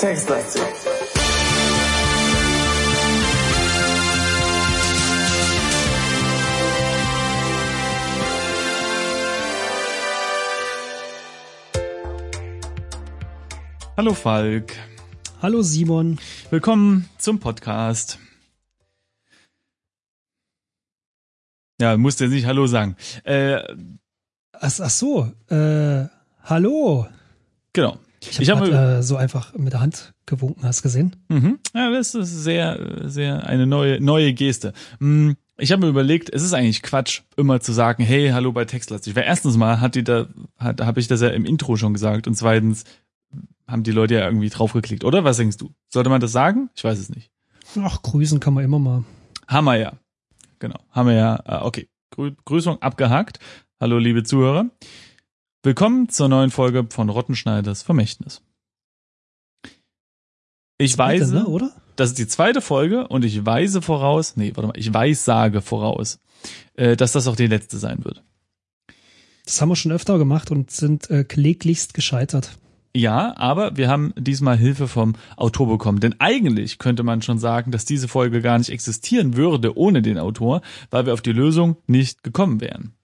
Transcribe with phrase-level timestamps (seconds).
[0.00, 0.62] Textlastig.
[13.94, 14.72] Hallo Falk.
[15.42, 16.18] Hallo Simon.
[16.48, 18.18] Willkommen zum Podcast.
[21.78, 22.96] Ja, musst jetzt nicht Hallo sagen.
[23.24, 23.56] Äh,
[24.52, 26.06] ach, ach so, äh,
[26.44, 27.06] hallo.
[27.74, 27.98] genau.
[28.22, 31.16] Ich habe hab, äh, so einfach mit der Hand gewunken, hast du gesehen?
[31.28, 31.58] Mhm.
[31.74, 34.72] Ja, das ist sehr, sehr eine neue, neue Geste.
[34.98, 38.64] Hm, ich habe mir überlegt, es ist eigentlich Quatsch, immer zu sagen, hey, hallo bei
[38.64, 39.16] Textlastig.
[39.16, 40.26] Weil erstens mal hat die da,
[40.58, 42.84] hat, habe ich das ja im Intro schon gesagt und zweitens
[43.66, 45.24] haben die Leute ja irgendwie draufgeklickt, oder?
[45.24, 45.70] Was denkst du?
[45.88, 46.70] Sollte man das sagen?
[46.74, 47.30] Ich weiß es nicht.
[47.78, 49.04] Ach, grüßen kann man immer mal.
[49.46, 49.92] Hammer ja.
[50.58, 50.78] Genau.
[50.90, 51.42] Haben wir ja.
[51.46, 51.88] Äh, okay.
[52.10, 53.38] Grü Grüßung abgehakt.
[53.80, 54.66] Hallo, liebe Zuhörer.
[55.62, 58.40] Willkommen zur neuen Folge von Rottenschneiders Vermächtnis.
[60.78, 61.70] Ich zweite, weise, ne, oder?
[61.96, 65.60] Das ist die zweite Folge und ich weise voraus, nee, warte mal, ich weiß, sage
[65.60, 66.18] voraus,
[66.76, 68.24] äh, dass das auch die letzte sein wird.
[69.44, 72.58] Das haben wir schon öfter gemacht und sind äh, kläglichst gescheitert.
[72.96, 76.00] Ja, aber wir haben diesmal Hilfe vom Autor bekommen.
[76.00, 80.18] Denn eigentlich könnte man schon sagen, dass diese Folge gar nicht existieren würde ohne den
[80.18, 82.94] Autor, weil wir auf die Lösung nicht gekommen wären.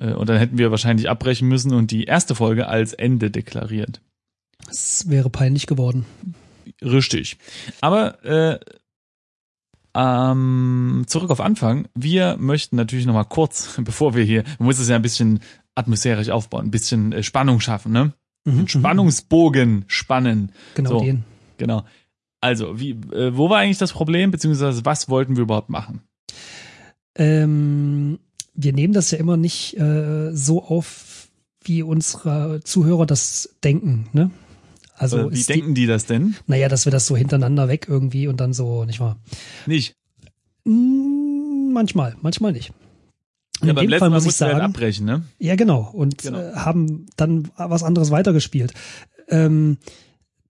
[0.00, 4.00] Äh, und dann hätten wir wahrscheinlich abbrechen müssen und die erste Folge als Ende deklariert.
[4.68, 6.06] Es wäre peinlich geworden.
[6.82, 7.38] Richtig.
[7.80, 8.58] Aber äh,
[9.94, 11.88] ähm, zurück auf Anfang.
[11.94, 15.40] Wir möchten natürlich noch mal kurz, bevor wir hier, man muss es ja ein bisschen
[15.74, 18.12] atmosphärisch aufbauen, ein bisschen äh, Spannung schaffen, ne?
[18.44, 20.52] Mhm, mhm, Spannungsbogen spannen.
[20.74, 21.24] Genau so, den.
[21.58, 21.84] Genau.
[22.40, 26.02] Also, wie, äh, wo war eigentlich das Problem, beziehungsweise was wollten wir überhaupt machen?
[27.16, 28.18] Ähm,
[28.56, 31.28] wir nehmen das ja immer nicht äh, so auf,
[31.62, 34.30] wie unsere Zuhörer das denken, ne?
[34.94, 36.36] Also äh, wie denken die, die, das denn?
[36.46, 39.18] Naja, dass wir das so hintereinander weg irgendwie und dann so, nicht wahr?
[39.66, 39.94] Nicht.
[40.64, 42.72] Hm, manchmal, manchmal nicht.
[43.60, 45.24] In ja, beim letzten Fall Mal muss ich halt sagen, abbrechen, ne?
[45.38, 45.90] Ja, genau.
[45.92, 46.38] Und genau.
[46.38, 48.72] Äh, haben dann was anderes weitergespielt.
[49.28, 49.78] Ähm,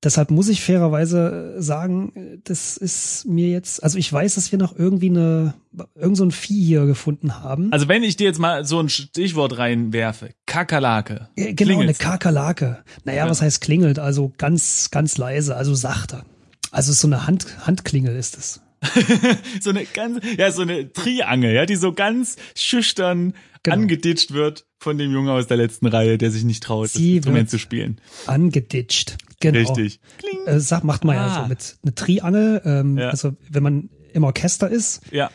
[0.06, 4.78] deshalb muss ich fairerweise sagen, das ist mir jetzt, also ich weiß, dass wir noch
[4.78, 5.54] irgendwie eine,
[5.96, 7.72] irgend so ein Vieh hier gefunden haben.
[7.72, 11.28] Also wenn ich dir jetzt mal so ein Stichwort reinwerfe, Kakerlake.
[11.36, 12.00] Ja, genau, Klingelt's.
[12.00, 12.78] eine Kakerlake.
[13.04, 13.30] Naja, ja.
[13.30, 13.98] was heißt klingelt?
[13.98, 16.22] Also ganz, ganz leise, also sachte.
[16.70, 18.60] Also so eine Hand, Handklingel ist es.
[19.60, 23.34] so eine ganz, ja, so eine Triangel, ja, die so ganz schüchtern
[23.64, 23.76] genau.
[23.76, 27.16] angeditscht wird von dem Jungen aus der letzten Reihe, der sich nicht traut, Sie das
[27.16, 28.00] Instrument zu spielen.
[28.26, 29.58] Angeditscht, genau.
[29.58, 30.00] Richtig.
[30.46, 31.26] Äh, sag, macht man ah.
[31.26, 33.10] ja so mit einer Triangel, ähm, ja.
[33.10, 35.02] also wenn man im Orchester ist.
[35.10, 35.30] Ja.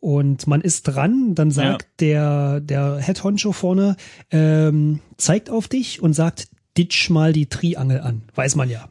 [0.00, 1.88] Und man ist dran, dann sagt ja.
[1.98, 3.96] der, der Head Honcho vorne,
[4.30, 8.22] ähm, zeigt auf dich und sagt, ditch mal die Triangel an.
[8.34, 8.88] Weiß man ja.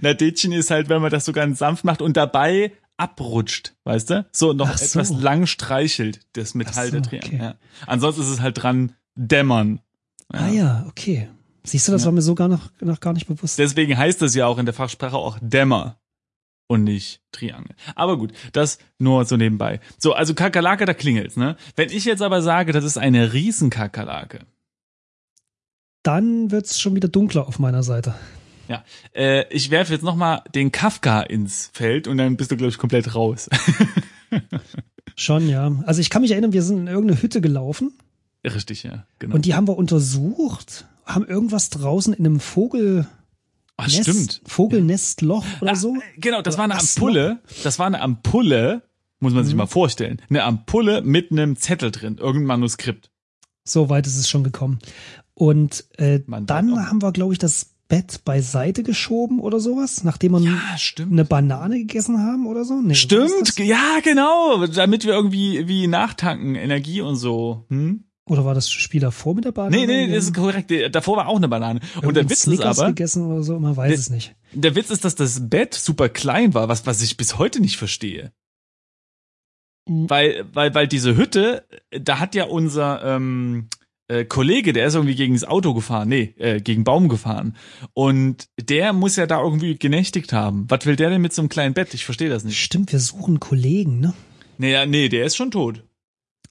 [0.00, 4.10] Na, ditchen ist halt, wenn man das so ganz sanft macht und dabei abrutscht, weißt
[4.10, 4.26] du?
[4.32, 4.84] So noch so.
[4.84, 7.28] etwas lang streichelt, das Metall so, der Triangel.
[7.28, 7.38] Okay.
[7.42, 7.54] Ja.
[7.86, 9.80] Ansonsten ist es halt dran dämmern.
[10.32, 10.40] Ja.
[10.40, 11.28] Ah ja, okay.
[11.68, 12.06] Siehst du, das ja.
[12.06, 13.58] war mir so gar noch, noch gar nicht bewusst.
[13.58, 15.98] Deswegen heißt es ja auch in der Fachsprache auch Dämmer
[16.66, 17.74] und nicht Triangel.
[17.94, 19.80] Aber gut, das nur so nebenbei.
[19.98, 21.56] So, also Kakerlake, da klingelt's, ne?
[21.76, 24.46] Wenn ich jetzt aber sage, das ist eine Riesenkakerlake.
[26.02, 28.14] Dann wird's schon wieder dunkler auf meiner Seite.
[28.68, 28.82] Ja,
[29.14, 32.78] äh, ich werfe jetzt nochmal den Kafka ins Feld und dann bist du, glaube ich,
[32.78, 33.50] komplett raus.
[35.16, 35.72] Schon, ja.
[35.84, 37.92] Also ich kann mich erinnern, wir sind in irgendeine Hütte gelaufen.
[38.44, 39.34] Richtig, ja, genau.
[39.34, 43.06] Und die haben wir untersucht, haben irgendwas draußen in einem Vogel...
[43.76, 44.42] Ach, stimmt.
[44.44, 45.94] Vogelnestloch oder so.
[45.94, 47.40] Ah, genau, das war eine Ampulle.
[47.62, 48.82] Das war eine Ampulle,
[49.20, 49.58] muss man sich mhm.
[49.58, 50.20] mal vorstellen.
[50.28, 53.10] Eine Ampulle mit einem Zettel drin, irgendein Manuskript.
[53.64, 54.80] So weit ist es schon gekommen.
[55.34, 60.40] Und äh, dann haben wir, glaube ich, das Bett beiseite geschoben oder sowas, nachdem wir
[60.40, 60.58] ja,
[61.00, 62.80] eine Banane gegessen haben oder so?
[62.82, 67.64] Nee, stimmt, ja, genau, damit wir irgendwie wie nachtanken, Energie und so.
[67.68, 68.04] Hm?
[68.28, 69.76] Oder war das Spiel davor mit der Banane?
[69.76, 70.72] Nee, nee, das ist korrekt.
[70.92, 71.80] Davor war auch eine Banane.
[72.02, 72.88] Und der Witz Snickers ist aber.
[72.88, 74.34] gegessen oder so, man weiß der, es nicht.
[74.52, 77.76] Der Witz ist, dass das Bett super klein war, was, was ich bis heute nicht
[77.76, 78.32] verstehe.
[79.88, 80.08] Mhm.
[80.10, 83.68] Weil, weil, weil diese Hütte, da hat ja unser, ähm,
[84.08, 87.56] äh, Kollege, der ist irgendwie gegen das Auto gefahren, nee, äh, gegen Baum gefahren.
[87.92, 90.64] Und der muss ja da irgendwie genächtigt haben.
[90.68, 91.94] Was will der denn mit so einem kleinen Bett?
[91.94, 92.58] Ich verstehe das nicht.
[92.58, 94.14] Stimmt, wir suchen Kollegen, ne?
[94.56, 95.84] Naja, nee, der ist schon tot.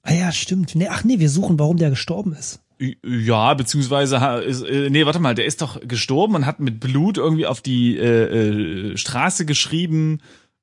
[0.02, 0.74] Ah ja, stimmt.
[0.74, 2.60] Nee, ach nee, wir suchen, warum der gestorben ist.
[3.04, 7.46] Ja, beziehungsweise, äh, nee, warte mal, der ist doch gestorben und hat mit Blut irgendwie
[7.46, 10.20] auf die äh, äh, Straße geschrieben,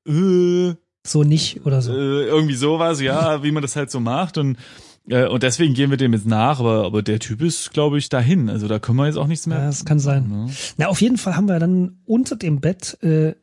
[0.08, 0.74] äh,
[1.06, 1.92] so nicht oder so.
[1.92, 4.38] Äh, irgendwie sowas, ja, wie man das halt so macht.
[4.38, 4.58] Und
[5.08, 8.10] Äh, und deswegen gehen wir dem jetzt nach, aber, aber der Typ ist, glaube ich,
[8.10, 8.50] dahin.
[8.50, 9.60] Also da können wir jetzt auch nichts mehr.
[9.60, 10.28] Ja, das kann sein.
[10.28, 10.50] Ne?
[10.78, 13.34] Na, auf jeden Fall haben wir dann unter dem Bett äh,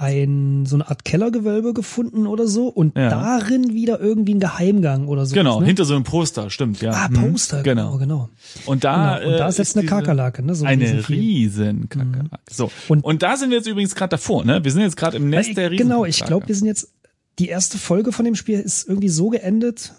[0.00, 3.10] ein so eine Art Kellergewölbe gefunden oder so und Ja.
[3.10, 5.34] darin wieder irgendwie ein Geheimgang oder so.
[5.34, 5.66] Genau, ne?
[5.66, 6.92] hinter so einem Poster, stimmt, ja.
[6.92, 7.32] Ah, Mhm.
[7.32, 7.98] Poster, Genau.
[7.98, 8.28] genau, genau.
[8.66, 9.30] Und da, genau.
[9.32, 10.54] Und da äh, ist jetzt eine Kakerlake, ne?
[10.54, 12.38] So ein Eine riesen Kakerlake.
[12.50, 12.70] So.
[12.88, 14.64] Und- Und, da sind wir jetzt übrigens gerade davor, ne?
[14.64, 16.92] Wir sind jetzt gerade im Nest Weil, der riesen Genau, ich glaube, wir sind jetzt,
[17.38, 19.92] die erste Folge von dem Spiel ist irgendwie so geendet.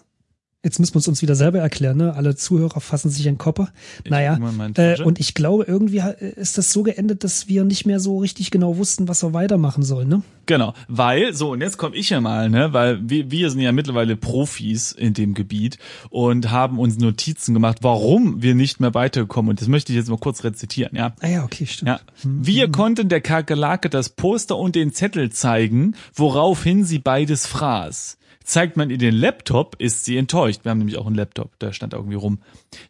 [0.63, 2.13] Jetzt müssen wir es uns wieder selber erklären, ne?
[2.13, 3.69] Alle Zuhörer fassen sich in den Kopper.
[4.07, 4.37] Naja,
[4.77, 8.19] äh, und ich glaube, irgendwie ha- ist das so geendet, dass wir nicht mehr so
[8.19, 10.21] richtig genau wussten, was wir weitermachen sollen, ne?
[10.45, 13.71] Genau, weil, so, und jetzt komme ich ja mal, ne, weil wir, wir sind ja
[13.71, 15.79] mittlerweile Profis in dem Gebiet
[16.11, 19.49] und haben uns Notizen gemacht, warum wir nicht mehr weiterkommen.
[19.51, 21.13] Und das möchte ich jetzt mal kurz rezitieren, ja.
[21.21, 21.89] Ah ja, okay, stimmt.
[21.89, 21.99] Ja.
[22.23, 28.17] Wir konnten der Kakerlake das Poster und den Zettel zeigen, woraufhin sie beides fraß.
[28.43, 30.63] Zeigt man ihr den Laptop, ist sie enttäuscht.
[30.63, 32.39] Wir haben nämlich auch einen Laptop, der stand irgendwie rum.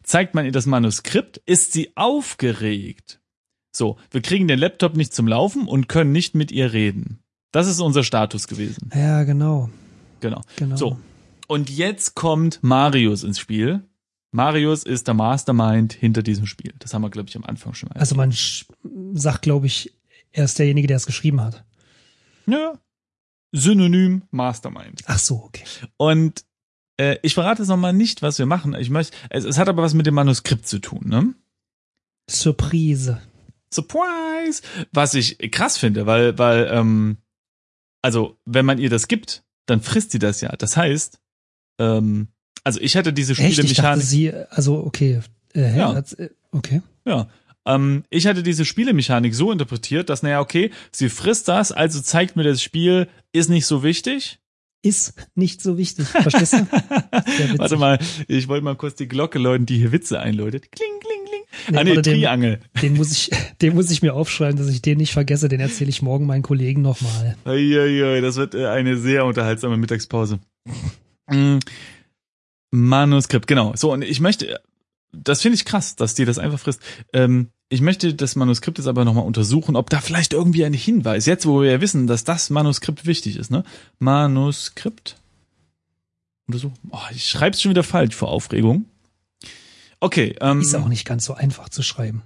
[0.02, 3.20] Zeigt man ihr das Manuskript, ist sie aufgeregt.
[3.74, 7.20] So, wir kriegen den Laptop nicht zum Laufen und können nicht mit ihr reden.
[7.52, 8.90] Das ist unser Status gewesen.
[8.94, 9.70] Ja, genau.
[10.20, 10.40] Genau.
[10.56, 10.76] Genau.
[10.76, 10.98] So.
[11.48, 13.82] Und jetzt kommt Marius ins Spiel.
[14.30, 16.72] Marius ist der Mastermind hinter diesem Spiel.
[16.78, 18.00] Das haben wir, glaube ich, am Anfang schon mal.
[18.00, 18.32] Also man
[19.12, 19.92] sagt, glaube ich,
[20.30, 21.64] er ist derjenige, der es geschrieben hat.
[22.46, 22.74] ja.
[23.52, 25.02] Synonym Mastermind.
[25.06, 25.64] Ach so, okay.
[25.96, 26.44] Und
[26.98, 28.74] äh, ich verrate jetzt nochmal nicht, was wir machen.
[28.74, 31.34] Ich möchte, es, es hat aber was mit dem Manuskript zu tun, ne?
[32.30, 33.20] Surprise.
[33.72, 34.62] Surprise!
[34.92, 37.18] Was ich krass finde, weil, weil, ähm,
[38.02, 40.50] also, wenn man ihr das gibt, dann frisst sie das ja.
[40.56, 41.20] Das heißt,
[41.78, 42.28] ähm,
[42.64, 43.58] also ich hätte diese Echt?
[43.58, 44.04] Ich dachte, Spielemechanik.
[44.04, 45.20] sie, also okay.
[45.54, 45.78] Äh, hä?
[45.78, 45.98] Ja.
[45.98, 46.82] Äh, okay.
[47.04, 47.28] Ja.
[47.66, 52.36] Ähm, ich hatte diese Spielemechanik so interpretiert, dass, naja, okay, sie frisst das, also zeigt
[52.36, 54.38] mir das Spiel, ist nicht so wichtig.
[54.84, 56.08] Ist nicht so wichtig.
[56.08, 56.66] Verstehst du?
[57.58, 60.72] Warte mal, ich wollte mal kurz die Glocke läuten, die hier Witze einläutet.
[60.72, 61.42] Kling, kling, kling.
[61.70, 62.60] Nee, ah, nee, den- Triangel.
[62.82, 63.30] Den muss ich,
[63.60, 65.48] den muss ich mir aufschreiben, dass ich den nicht vergesse.
[65.48, 67.36] Den erzähle ich morgen meinen Kollegen nochmal.
[67.46, 70.40] Uiuiui, das wird äh, eine sehr unterhaltsame Mittagspause.
[71.28, 71.58] Mm,
[72.72, 73.72] Manuskript, genau.
[73.76, 74.60] So, und ich möchte,
[75.12, 76.80] das finde ich krass, dass die das einfach frisst.
[77.12, 81.26] Ähm, ich möchte das Manuskript jetzt aber nochmal untersuchen, ob da vielleicht irgendwie ein Hinweis,
[81.26, 83.64] jetzt wo wir ja wissen, dass das Manuskript wichtig ist, ne?
[83.98, 85.16] Manuskript.
[86.46, 86.76] Untersuchen.
[86.90, 88.86] Oh, ich schreibe es schon wieder falsch vor Aufregung.
[90.00, 92.22] Okay, ähm, Ist auch nicht ganz so einfach zu schreiben.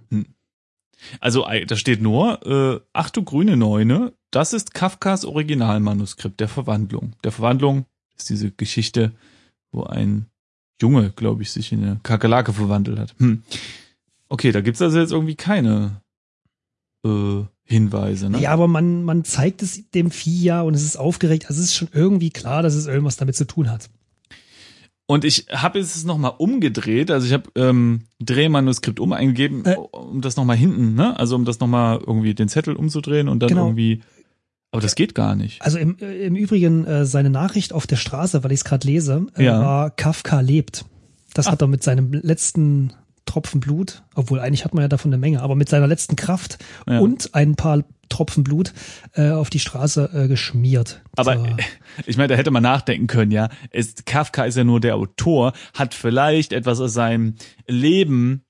[1.20, 6.48] also ei, da steht nur, äh, ach du grüne Neune, das ist Kafkas Originalmanuskript der
[6.48, 7.14] Verwandlung.
[7.22, 7.84] Der Verwandlung
[8.16, 9.12] ist diese Geschichte,
[9.72, 10.26] wo ein
[10.80, 13.14] Junge, glaube ich, sich in eine Kakerlake verwandelt hat.
[13.18, 13.42] Hm.
[14.28, 16.00] Okay, da gibt's also jetzt irgendwie keine
[17.04, 18.40] äh, Hinweise, ne?
[18.40, 21.46] Ja, aber man, man zeigt es dem Vieh ja und es ist aufgeregt.
[21.48, 23.88] Also es ist schon irgendwie klar, dass es irgendwas damit zu tun hat.
[25.08, 29.76] Und ich habe es nochmal umgedreht, also ich habe ähm, Drehmanuskript um eingegeben, Äh.
[29.76, 31.16] um das nochmal hinten, ne?
[31.16, 33.66] Also um das nochmal irgendwie den Zettel umzudrehen und dann Genau.
[33.66, 34.02] irgendwie.
[34.72, 35.62] Aber das geht gar nicht.
[35.62, 38.86] Also im, äh, im Übrigen äh, seine Nachricht auf der Straße, weil ich es gerade
[38.86, 39.60] lese, äh, Ja.
[39.60, 40.84] war Kafka lebt.
[41.34, 41.52] Das Ah.
[41.52, 42.92] hat er mit seinem letzten
[43.26, 46.58] Tropfen Blut, obwohl eigentlich hat man ja davon eine Menge, aber mit seiner letzten Kraft
[46.88, 46.98] Ja.
[47.00, 48.72] und ein paar Tropfen Blut
[49.14, 51.02] äh, auf die Straße äh, geschmiert.
[51.16, 51.46] Aber So.
[52.06, 53.48] ich meine, da hätte man nachdenken können, ja.
[53.70, 57.34] Es, Kafka ist ja nur der Autor, hat vielleicht etwas aus seinem
[57.66, 58.44] Leben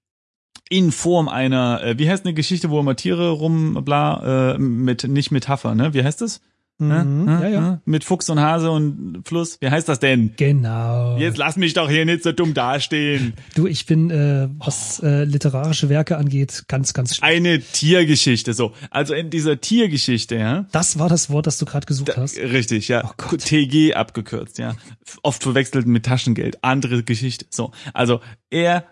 [0.68, 5.04] in Form einer, äh, wie heißt eine Geschichte, wo immer Tiere rum, bla, äh, mit,
[5.04, 5.94] nicht Metapher, ne?
[5.94, 6.40] Wie heißt das?
[6.78, 7.72] Mhm, ja, ja.
[7.72, 7.78] Hä?
[7.86, 9.56] Mit Fuchs und Hase und Fluss.
[9.62, 10.34] Wie heißt das denn?
[10.36, 11.16] Genau.
[11.16, 13.32] Jetzt lass mich doch hier nicht so dumm dastehen.
[13.54, 17.22] Du, ich bin, äh, was äh, literarische Werke angeht, ganz, ganz schlecht.
[17.22, 18.72] Eine Tiergeschichte, so.
[18.90, 20.66] Also in dieser Tiergeschichte, ja.
[20.72, 22.36] Das war das Wort, das du gerade gesucht Da, hast.
[22.36, 23.10] richtig, ja.
[23.32, 23.36] Oh.
[23.36, 24.74] TG abgekürzt, ja.
[25.22, 26.58] Oft verwechselt mit Taschengeld.
[26.62, 27.46] Andere Geschichte.
[27.48, 27.70] So.
[27.94, 28.20] Also,
[28.50, 28.84] er,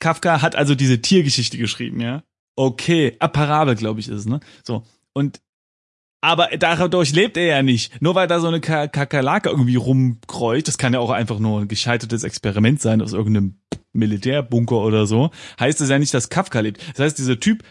[0.00, 2.22] Kafka hat also diese Tiergeschichte geschrieben, ja.
[2.56, 3.16] Okay.
[3.20, 4.40] Ah, Parabel, glaube ich, ist ne?
[4.64, 4.82] So.
[5.12, 5.40] Und,
[6.22, 8.02] aber dadurch lebt er ja nicht.
[8.02, 11.60] Nur weil da so eine Ka- Kakerlake irgendwie rumkreucht, das kann ja auch einfach nur
[11.60, 13.60] ein gescheitertes Experiment sein aus irgendeinem
[13.92, 16.80] Militärbunker oder so, heißt es ja nicht, dass Kafka lebt.
[16.90, 17.64] Das heißt, dieser Typ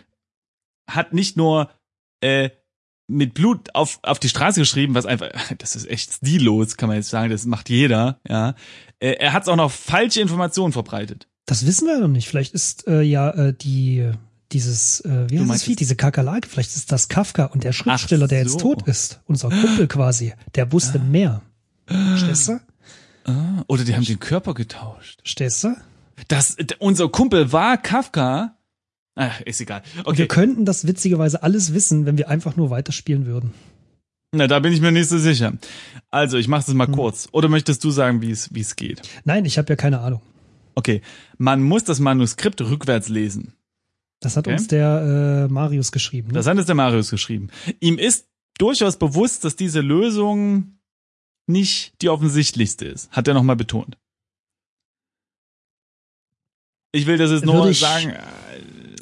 [0.90, 1.70] hat nicht nur
[2.22, 2.50] äh,
[3.08, 6.98] mit Blut auf, auf die Straße geschrieben, was einfach, das ist echt stillos, kann man
[6.98, 8.56] jetzt sagen, das macht jeder, ja.
[9.00, 11.28] Äh, er hat auch noch falsche Informationen verbreitet.
[11.50, 12.28] Das wissen wir noch nicht.
[12.28, 14.12] Vielleicht ist äh, ja äh, die
[14.52, 17.72] dieses, äh, wie heißt das Vieh, es- diese Kakerlake, vielleicht ist das Kafka und der
[17.72, 18.58] Schriftsteller, der jetzt so.
[18.60, 21.42] tot ist, unser Kumpel quasi, der wusste mehr.
[21.88, 22.60] Verstehst du?
[23.26, 25.20] Ah, oder die haben den Körper getauscht.
[25.22, 25.76] Verstehst du?
[26.28, 28.56] Das, unser Kumpel war Kafka.
[29.16, 29.82] Ach, ist egal.
[29.96, 30.28] Wir Okay.
[30.28, 33.54] könnten das witzigerweise alles wissen, wenn wir einfach nur weiterspielen würden.
[34.32, 35.54] Na, da bin ich mir nicht so sicher.
[36.12, 36.94] Also, ich mache es mal Hm.
[36.94, 37.28] kurz.
[37.32, 39.02] Oder möchtest du sagen, wie es wie es geht?
[39.26, 40.22] Nein, ich habe ja keine Ahnung.
[40.76, 41.02] Okay,
[41.38, 43.54] man muss das Manuskript rückwärts lesen.
[44.22, 44.56] Das hat Okay.
[44.58, 46.28] uns der äh, Marius geschrieben.
[46.30, 46.34] Ne?
[46.34, 47.50] Das hat es der Marius geschrieben.
[47.80, 50.76] Ihm ist durchaus bewusst, dass diese Lösung
[51.48, 53.10] nicht die offensichtlichste ist.
[53.12, 53.98] Hat er nochmal betont.
[56.92, 58.20] Ich will das jetzt nur Würde ich- sagen, äh,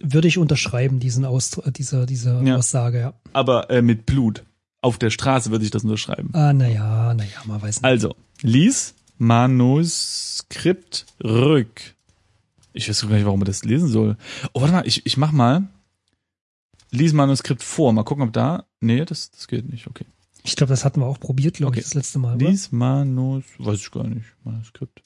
[0.04, 2.58] Würde ich unterschreiben, diesen Ausdru äh, diese, diese Ja.
[2.58, 3.14] Aussage, ja.
[3.34, 4.44] aber äh, mit Blut.
[4.82, 6.30] Auf der Straße würde ich das unterschreiben.
[6.34, 7.84] Ah, naja, naja, man weiß nicht.
[7.86, 11.96] Also, lies Manuskript rück.
[12.74, 14.18] Ich weiß gar nicht, warum man das lesen soll.
[14.54, 15.68] Oh, warte mal, ich, ich mach mal.
[16.92, 17.92] Lies Manuskript vor.
[17.94, 18.66] Mal gucken, ob da.
[18.80, 19.88] Nee, das, das geht nicht.
[19.88, 20.06] Okay.
[20.44, 21.80] Ich glaube, das hatten wir auch probiert, glaube Okay.
[21.80, 22.38] ich, das letzte Mal.
[22.38, 23.44] Lies Manus.
[23.58, 24.28] Weiß ich gar nicht.
[24.44, 25.04] Manuskript.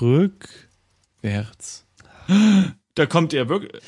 [0.00, 1.86] Rückwärts.
[2.94, 3.82] Da kommt er wirklich.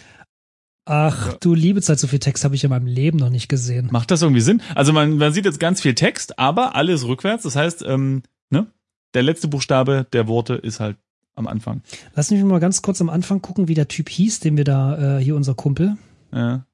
[0.87, 3.89] Ach, du liebe Zeit, so viel Text habe ich in meinem Leben noch nicht gesehen.
[3.93, 4.61] Macht das irgendwie Sinn?
[4.75, 7.45] Also man, man sieht jetzt ganz viel Text, aber alles rückwärts.
[7.45, 8.67] Das heißt, ähm, ne?
[9.15, 10.97] Der letzte Buchstabe der Worte ist halt
[11.35, 11.83] am Anfang.
[12.15, 15.19] Lass mich mal ganz kurz am Anfang gucken, wie der Typ hieß, den wir da,
[15.19, 15.97] äh, hier unser Kumpel.
[16.33, 16.65] Ja.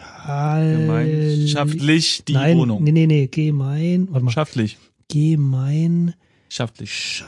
[0.73, 2.83] gemeinschaftlich die Nein, Wohnung?
[2.85, 4.79] nee, nee, nee, gemein, warte mal, Schaftlich.
[5.11, 6.17] Gemeinschaft,
[6.49, 7.25] Schaftlich.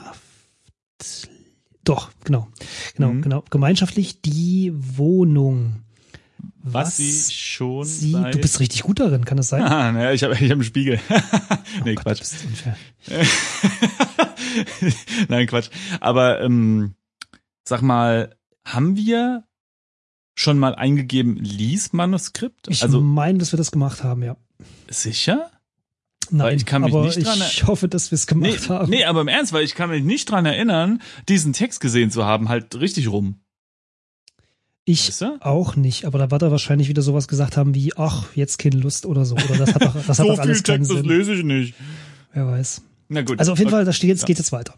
[1.85, 2.49] doch, genau,
[2.97, 3.23] genau, Mhm.
[3.23, 5.83] genau, gemeinschaftlich die Wohnung.
[6.69, 9.63] Was, sie schon sie, du bist richtig gut darin, kann das sein?
[9.63, 10.99] Ah, naja, ich habe ich hab einen Spiegel.
[11.85, 12.19] nee, Oh Gott, Quatsch.
[12.19, 12.77] bist unfair.
[15.29, 15.69] Nein, Quatsch.
[16.01, 16.95] Aber ähm,
[17.65, 18.35] sag mal,
[18.67, 19.45] haben wir
[20.35, 22.69] schon mal eingegeben Lies-Manuskript?
[22.69, 24.37] Ich Also meine, dass wir das gemacht haben, ja.
[24.89, 25.51] sicher?
[26.31, 28.91] Nein, ich kann mich aber nicht dran ich hoffe, dass wir es gemacht Nee, haben.
[28.91, 32.25] nee, aber im Ernst, weil ich kann mich nicht dran erinnern, diesen Text gesehen zu
[32.25, 33.41] haben, halt richtig rum.
[34.85, 35.39] ich Weißt du?
[35.41, 38.77] auch nicht, aber da wird er wahrscheinlich wieder sowas gesagt haben wie, ach, jetzt keine
[38.77, 39.37] Lust oder so.
[39.37, 41.05] Oder das hat doch, das hat doch alles keinen Sinn.
[41.05, 41.75] lese ich nicht.
[42.33, 42.83] Wer weiß.
[43.09, 43.39] Na gut.
[43.39, 43.77] Also auf jeden Okay.
[43.77, 44.27] Fall, da steht jetzt, Ja.
[44.27, 44.75] geht jetzt weiter.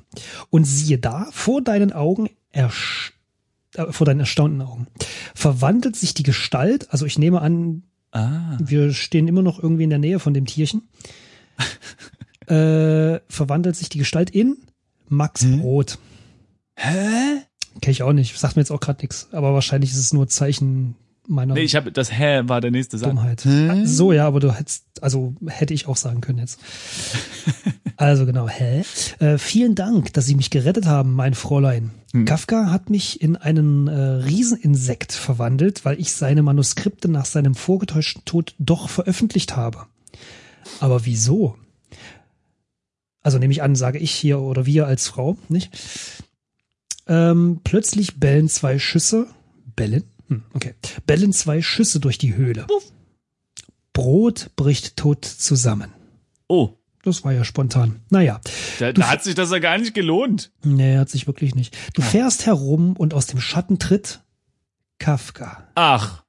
[0.51, 3.15] Und siehe da, vor deinen Augen, ersch
[3.75, 4.87] äh, vor deinen erstaunten Augen,
[5.35, 8.57] verwandelt sich die Gestalt, also ich nehme an, Ah.
[8.59, 10.89] wir stehen immer noch irgendwie in der Nähe von dem Tierchen,
[12.47, 14.57] äh, verwandelt sich die Gestalt in
[15.09, 15.61] Max Hm?
[15.61, 15.99] Brot.
[16.77, 17.43] Hä?
[17.81, 20.27] Kenn ich auch nicht, sagt mir jetzt auch gerade nichts, aber wahrscheinlich ist es nur
[20.29, 20.95] Zeichen
[21.27, 23.11] meiner Nee, ich habe das Hä war der nächste Satz.
[23.11, 23.45] Dummheit.
[23.45, 23.85] Hä?
[23.85, 26.59] So, ja, aber du hättest, also hätte ich auch sagen können jetzt.
[27.99, 28.85] Also genau, hä?
[29.19, 31.91] Äh, vielen Dank, dass Sie mich gerettet haben, mein Fräulein.
[32.13, 32.27] Hm.
[32.27, 38.25] Kafka hat mich in einen äh, Rieseninsekt verwandelt, weil ich seine Manuskripte nach seinem vorgetäuschten
[38.25, 39.87] Tod doch veröffentlicht habe.
[40.79, 41.57] Aber wieso?
[43.21, 45.77] Also nehme ich an, sage ich hier oder wir als Frau, nicht?
[47.09, 49.27] Ähm, plötzlich bellen zwei Schüsse.
[49.75, 50.05] Bellen?
[50.29, 50.75] Hm, okay.
[51.05, 52.65] Bellen zwei Schüsse durch die Höhle.
[53.93, 55.93] Brot bricht tot zusammen.
[56.47, 56.78] Oh,
[57.09, 58.01] Das war ja spontan.
[58.11, 58.41] Naja,
[58.79, 60.53] da, da hat sich das ja gar nicht gelohnt.
[60.63, 61.77] nee, hat sich wirklich nicht.
[61.95, 62.05] Du Ah.
[62.05, 64.21] fährst herum und aus dem Schatten tritt
[64.99, 65.67] Kafka.
[65.75, 66.25] Ach.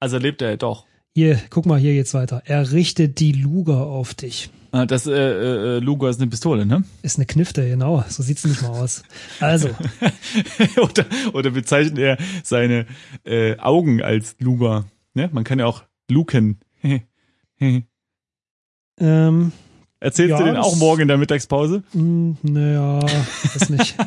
[0.00, 0.84] Also lebt er ja doch.
[1.14, 2.42] Hier, guck mal, hier geht's weiter.
[2.44, 4.50] Er richtet die Luger auf dich.
[4.70, 6.84] Ah, Das äh, äh, Luger ist eine Pistole, ne?
[7.02, 8.04] Ist eine Knifte, genau.
[8.08, 9.02] So sieht's nicht mal aus.
[9.40, 9.70] Also,
[10.80, 12.86] oder, oder bezeichnet er seine
[13.24, 14.84] äh, Augen als Luger?
[15.14, 15.28] Ne?
[15.32, 16.60] Man kann ja auch luken.
[18.98, 19.52] ähm,
[20.00, 21.82] Erzählst Ja, du den auch morgen in der Mittagspause?
[21.92, 23.96] Hm, naja, weiß nicht.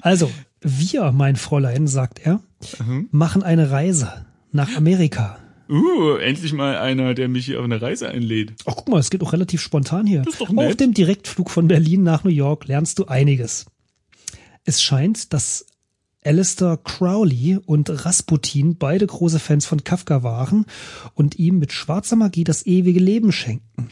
[0.00, 2.40] Also, wir, mein Fräulein, sagt er,
[2.78, 3.08] mhm.
[3.10, 5.38] machen eine Reise nach Amerika.
[5.68, 8.52] Uh, endlich mal einer, der mich hier auf eine Reise einlädt.
[8.66, 10.22] Ach, guck mal, es geht auch relativ spontan hier.
[10.22, 10.68] Das ist doch nett.
[10.68, 13.66] Auf dem Direktflug von Berlin nach New York lernst du einiges.
[14.64, 15.66] Es scheint, dass
[16.24, 20.64] Alistair Crowley und Rasputin beide große Fans von Kafka waren
[21.14, 23.90] und ihm mit schwarzer Magie das ewige Leben schenkten.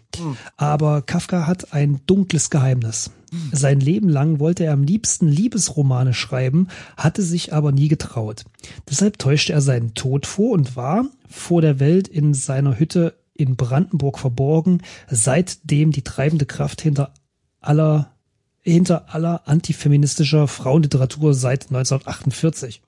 [0.57, 3.11] Aber Kafka hat ein dunkles Geheimnis.
[3.53, 8.45] Sein Leben lang wollte er am liebsten Liebesromane schreiben, hatte sich aber nie getraut.
[8.89, 13.57] Deshalb täuschte er seinen Tod vor und war vor der Welt in seiner Hütte in
[13.57, 17.15] Brandenburg verborgen, seitdem die treibende Kraft hinter
[17.61, 18.12] aller
[18.63, 22.83] hinter aller antifeministischer Frauenliteratur seit 1948.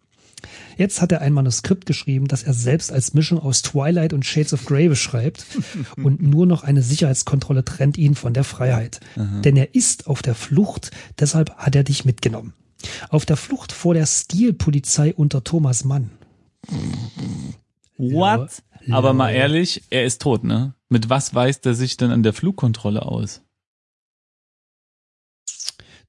[0.76, 4.52] Jetzt hat er ein Manuskript geschrieben, das er selbst als Mischung aus Twilight und Shades
[4.52, 5.46] of Grey beschreibt
[5.96, 9.00] und nur noch eine Sicherheitskontrolle trennt ihn von der Freiheit.
[9.16, 9.40] Aha.
[9.40, 12.52] Denn er ist auf der Flucht, deshalb hat er dich mitgenommen.
[13.08, 16.10] Auf der Flucht vor der Stilpolizei unter Thomas Mann.
[17.96, 18.62] What?
[18.90, 20.74] Aber mal ehrlich, er ist tot, ne?
[20.88, 23.40] Mit was weist er sich denn an der Flugkontrolle aus?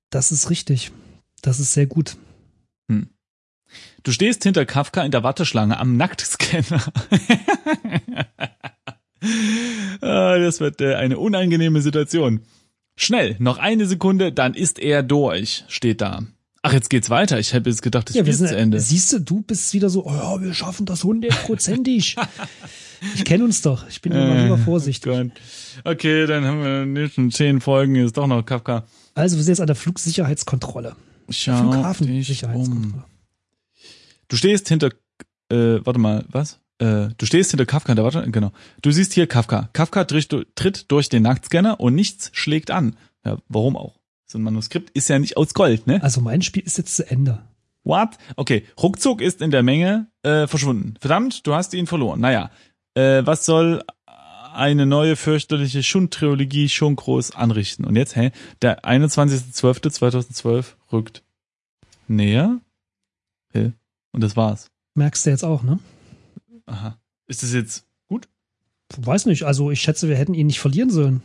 [0.10, 0.92] Das ist richtig.
[1.42, 2.18] Das ist sehr gut.
[2.90, 3.10] Hm.
[4.04, 6.84] Du stehst hinter Kafka in der Warteschlange am Nacktscanner.
[10.02, 12.42] ah, das wird äh, eine unangenehme Situation.
[12.98, 16.24] Schnell, noch eine Sekunde, dann ist er durch, steht da.
[16.62, 17.38] Ach, jetzt geht's weiter.
[17.38, 18.80] Ich hätte jetzt gedacht, das ja, ist zu Ende.
[18.80, 22.16] Siehst du, du bist wieder so, oh ja, wir schaffen das hundertprozentig.
[23.14, 23.88] ich kenne uns doch.
[23.88, 25.12] Ich bin immer lieber vorsichtig.
[25.14, 28.88] Oh okay, dann haben wir in den nächsten zehn Folgen ist doch noch Kafka.
[29.16, 30.96] Also wir sind jetzt an der Flugsicherheitskontrolle.
[31.30, 33.04] Schau Flughafensicherheitskontrolle.
[33.04, 33.04] Um.
[34.28, 34.90] Du stehst hinter,
[35.50, 36.60] äh, warte mal, was?
[36.80, 38.52] Äh, du stehst hinter Kafka, da warte, genau.
[38.82, 39.70] Du siehst hier Kafka.
[39.74, 42.98] Kafka tritt, tritt durch den Nacktscanner und nichts schlägt an.
[43.24, 43.96] Ja, warum auch?
[44.26, 46.04] So ein Manuskript ist ja nicht aus Gold, ne?
[46.04, 47.42] Also mein Spiel ist jetzt zu Ende.
[47.84, 48.18] What?
[48.36, 50.96] Okay, ruckzuck ist in der Menge äh, verschwunden.
[51.00, 52.20] Verdammt, du hast ihn verloren.
[52.20, 52.50] Naja,
[52.96, 53.84] äh, was soll
[54.56, 57.86] eine neue fürchterliche Schund-Trilogie schon groß anrichten.
[57.86, 58.32] Und jetzt, hä?
[58.62, 61.24] Der 21.12.2012 rückt
[62.08, 62.60] näher.
[63.54, 63.74] Hä?
[64.12, 64.72] Und das war's.
[64.96, 65.80] Merkst du jetzt auch, ne?
[66.66, 66.98] Aha.
[67.28, 68.28] Ist das jetzt gut?
[68.98, 69.44] Weiß nicht.
[69.44, 71.22] Also ich schätze, wir hätten ihn nicht verlieren sollen.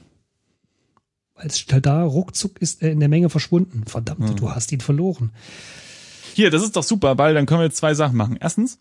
[1.35, 3.85] Als steht da, ruckzuck ist er in der Menge verschwunden.
[3.87, 4.37] Verdammt, hm.
[4.37, 5.31] du hast ihn verloren.
[6.35, 8.37] Hier, das ist doch super, weil dann können wir jetzt zwei Sachen machen.
[8.41, 8.79] Erstens,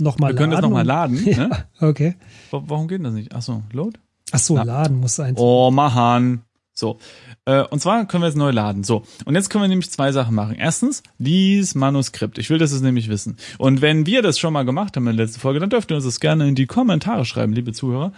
[0.00, 0.36] nochmal laden.
[0.36, 1.24] Wir können das nochmal laden.
[1.26, 1.66] Ja, ne?
[1.80, 2.16] Okay.
[2.50, 3.34] Warum geht das nicht?
[3.34, 3.98] Achso, Load?
[4.32, 5.34] Achso, laden muss sein.
[5.36, 6.42] Oh, Mahan.
[6.78, 6.98] So.
[7.46, 8.84] Äh, und zwar können wir jetzt neu laden.
[8.84, 9.04] So.
[9.24, 10.56] Und jetzt können wir nämlich zwei Sachen machen.
[10.56, 12.38] Erstens, lies Manuskript.
[12.38, 13.36] Ich will das nämlich wissen.
[13.58, 15.96] Und wenn wir das schon mal gemacht haben in der letzten Folge, dann dürft ihr
[15.96, 18.12] uns das gerne in die Kommentare schreiben, liebe Zuhörer.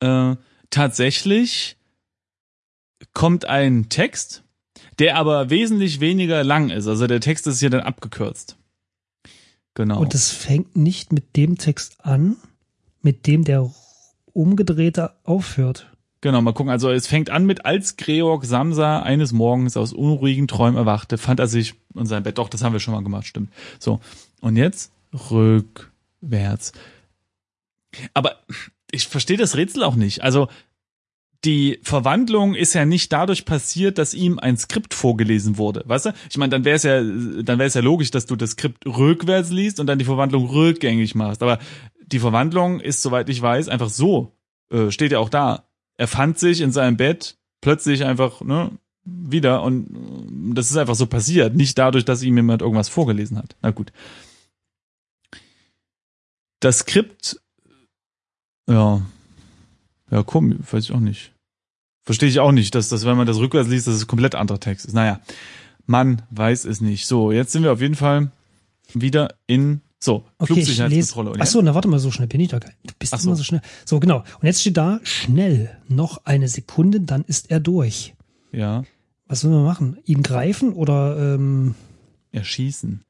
[0.00, 0.36] Äh,
[0.70, 1.76] tatsächlich
[3.14, 4.42] kommt ein Text,
[4.98, 6.88] der aber wesentlich weniger lang ist.
[6.88, 8.56] Also der Text ist hier dann abgekürzt.
[9.80, 9.98] Genau.
[9.98, 12.36] Und es fängt nicht mit dem Text an,
[13.00, 13.72] mit dem der
[14.34, 15.90] umgedrehte aufhört.
[16.20, 16.70] Genau, mal gucken.
[16.70, 21.40] Also es fängt an mit, als Georg Samsa eines Morgens aus unruhigen Träumen erwachte, fand
[21.40, 22.36] er sich in seinem Bett.
[22.36, 23.48] Doch, das haben wir schon mal gemacht, stimmt.
[23.78, 24.00] So.
[24.42, 24.92] Und jetzt
[25.30, 26.72] rückwärts.
[28.12, 28.36] Aber
[28.90, 30.22] ich verstehe das Rätsel auch nicht.
[30.22, 30.48] Also
[31.44, 36.12] die Verwandlung ist ja nicht dadurch passiert, dass ihm ein Skript vorgelesen wurde, weißt du?
[36.28, 38.86] Ich meine, dann wäre es ja, dann wäre es ja logisch, dass du das Skript
[38.86, 41.42] rückwärts liest und dann die Verwandlung rückgängig machst.
[41.42, 41.58] Aber
[42.06, 44.36] die Verwandlung ist, soweit ich weiß, einfach so.
[44.70, 45.64] Äh, steht ja auch da.
[45.96, 48.70] Er fand sich in seinem Bett plötzlich einfach ne,
[49.04, 53.56] wieder und das ist einfach so passiert, nicht dadurch, dass ihm jemand irgendwas vorgelesen hat.
[53.62, 53.92] Na gut.
[56.60, 57.40] Das Skript,
[58.68, 59.00] ja,
[60.10, 61.32] ja, komm, weiß ich auch nicht.
[62.02, 64.58] Verstehe ich auch nicht, dass das, wenn man das rückwärts liest, dass es komplett anderer
[64.58, 64.94] Text ist.
[64.94, 65.20] Naja,
[65.86, 67.06] man weiß es nicht.
[67.06, 68.32] So, jetzt sind wir auf jeden Fall
[68.94, 71.40] wieder in so, okay, Flugsicherheitskontrolle.
[71.42, 72.68] Ach so, na warte mal, so schnell bin ich da Du
[72.98, 73.28] bist so.
[73.28, 73.60] immer so schnell.
[73.84, 74.24] So, genau.
[74.40, 78.14] Und jetzt steht da, schnell, noch eine Sekunde, dann ist er durch.
[78.50, 78.84] Ja.
[79.26, 79.98] Was sollen wir machen?
[80.06, 81.74] Ihn greifen oder ähm,
[82.32, 83.04] erschießen?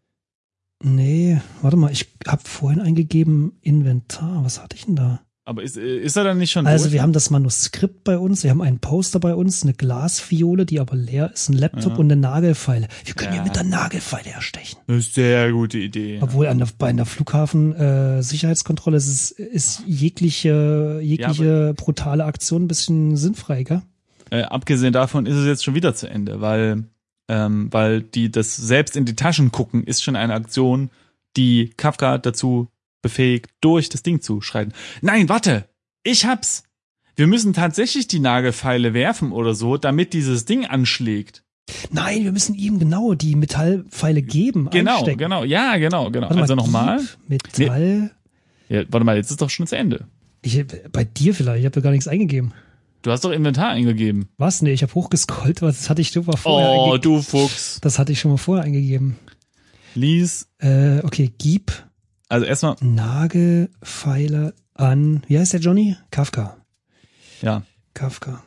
[0.83, 4.45] Nee, warte mal, ich habe vorhin eingegeben Inventar.
[4.45, 5.21] Was hatte ich denn da?
[5.51, 6.93] Aber ist, äh, ist er dann nicht schon Also durch?
[6.93, 10.79] wir haben das Manuskript bei uns, wir haben einen Poster bei uns, eine Glasfiole, die
[10.79, 11.99] aber leer ist, ein Laptop ja.
[11.99, 12.87] und eine Nagelfeile.
[13.05, 14.79] Wir können ja, ja mit der Nagelfeile erstechen.
[14.87, 16.21] Das ist eine sehr gute Idee.
[16.23, 22.69] Obwohl an der, bei einer Flughafen äh, ist, ist jegliche, jegliche ja, brutale Aktion ein
[22.69, 23.83] bisschen sinnfrei, gell?
[24.31, 26.85] Äh, abgesehen davon ist es jetzt schon wieder zu Ende, weil,
[27.29, 30.91] ähm, weil die das selbst in die Taschen gucken, ist schon eine Aktion,
[31.37, 32.69] die Kafka dazu
[33.03, 34.73] befähigt, durch das Ding zu schreiten.
[35.01, 35.69] Nein, warte,
[36.03, 36.65] ich hab's.
[37.17, 41.45] Wir müssen tatsächlich die Nagelfeile werfen oder so, damit dieses Ding anschlägt.
[41.91, 44.71] Nein, wir müssen ihm genau die Metallpfeile geben.
[44.71, 45.19] Genau, einstecken.
[45.19, 45.45] genau.
[45.45, 46.29] Ja, genau, genau.
[46.29, 47.01] Warte also mal, nochmal.
[47.29, 48.11] Metall.
[48.69, 50.07] Ja, warte mal, jetzt ist doch schon das Ende.
[50.43, 52.53] Ich, bei dir vielleicht, ich habe da gar nichts eingegeben.
[53.03, 54.29] Du hast doch Inventar eingegeben.
[54.37, 54.63] Was?
[54.63, 57.81] Nee, ich habe hochgescrollt, was das hatte ich schon mal vorher Oh, du Fuchs.
[57.81, 59.17] Das hatte ich schon mal vorher eingegeben.
[59.95, 60.49] Lies.
[60.59, 61.73] Äh, okay, gib
[62.31, 65.23] Also erstmal, Nagelpfeile an.
[65.27, 65.97] Wie heißt der Johnny?
[66.13, 66.57] Kafka.
[67.43, 67.63] ja.
[67.93, 68.45] Kafka.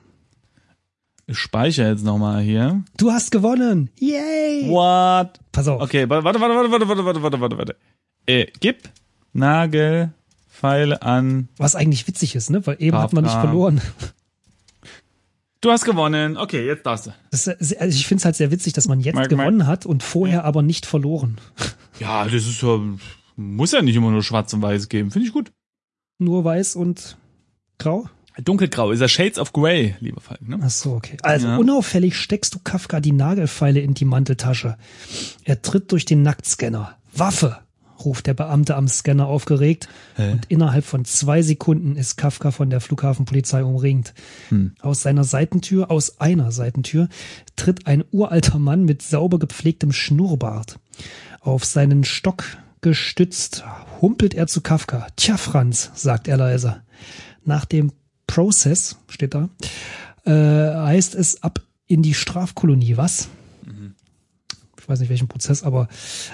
[1.28, 2.84] Ich speichere jetzt nochmal hier.
[2.96, 3.90] Du hast gewonnen.
[4.00, 4.70] Yay!
[4.70, 5.38] What?
[5.52, 5.82] Pass auf.
[5.82, 7.76] Okay, warte, warte, warte, warte, warte, warte, warte, warte, warte.
[8.26, 8.90] Äh, gib
[9.34, 11.50] Nagelpfeile an.
[11.58, 12.66] Was eigentlich witzig ist, ne?
[12.66, 13.50] Weil eben hat man nicht Kafka.
[13.50, 13.82] verloren.
[15.60, 16.38] Du hast gewonnen.
[16.38, 17.14] Okay, jetzt darfst du.
[17.32, 20.04] Das also ich finde es halt sehr witzig, dass man jetzt Mark, gewonnen hat und
[20.04, 21.38] vorher aber nicht verloren.
[22.00, 22.80] Ja, das ist ja,
[23.36, 25.12] muss ja nicht immer nur schwarz und weiß geben.
[25.12, 25.52] Finde ich gut.
[26.20, 27.18] Nur weiß und
[27.80, 28.08] grau.
[28.44, 30.60] Dunkelgrau ist ja Shades of Grey, lieber Falk, ne?
[30.62, 31.18] Ach so, okay.
[31.22, 31.58] Also Ja.
[31.58, 34.78] unauffällig steckst du Kafka die Nagelfeile in die Manteltasche.
[35.44, 36.98] Er tritt durch den Nacktscanner.
[37.16, 37.60] Waffe!
[38.04, 39.88] ruft der Beamte am Scanner aufgeregt.
[40.18, 40.34] Hä?
[40.34, 44.14] Und innerhalb von zwei Sekunden ist Kafka von der Flughafenpolizei umringt.
[44.50, 44.74] Hm.
[44.82, 47.08] Aus seiner Seitentür, aus einer Seitentür,
[47.56, 50.80] tritt ein uralter Mann mit sauber gepflegtem Schnurrbart.
[51.40, 52.44] Auf seinen Stock
[52.84, 53.64] gestützt
[54.02, 55.08] humpelt er zu Kafka.
[55.16, 56.84] Tja, Franz, sagt er leise.
[57.44, 57.92] Nach dem
[58.28, 59.50] Process, steht da,
[60.26, 62.98] äh, heißt es ab in die Strafkolonie.
[62.98, 63.30] Was?
[64.84, 65.88] Ich weiß nicht welchen Prozess, aber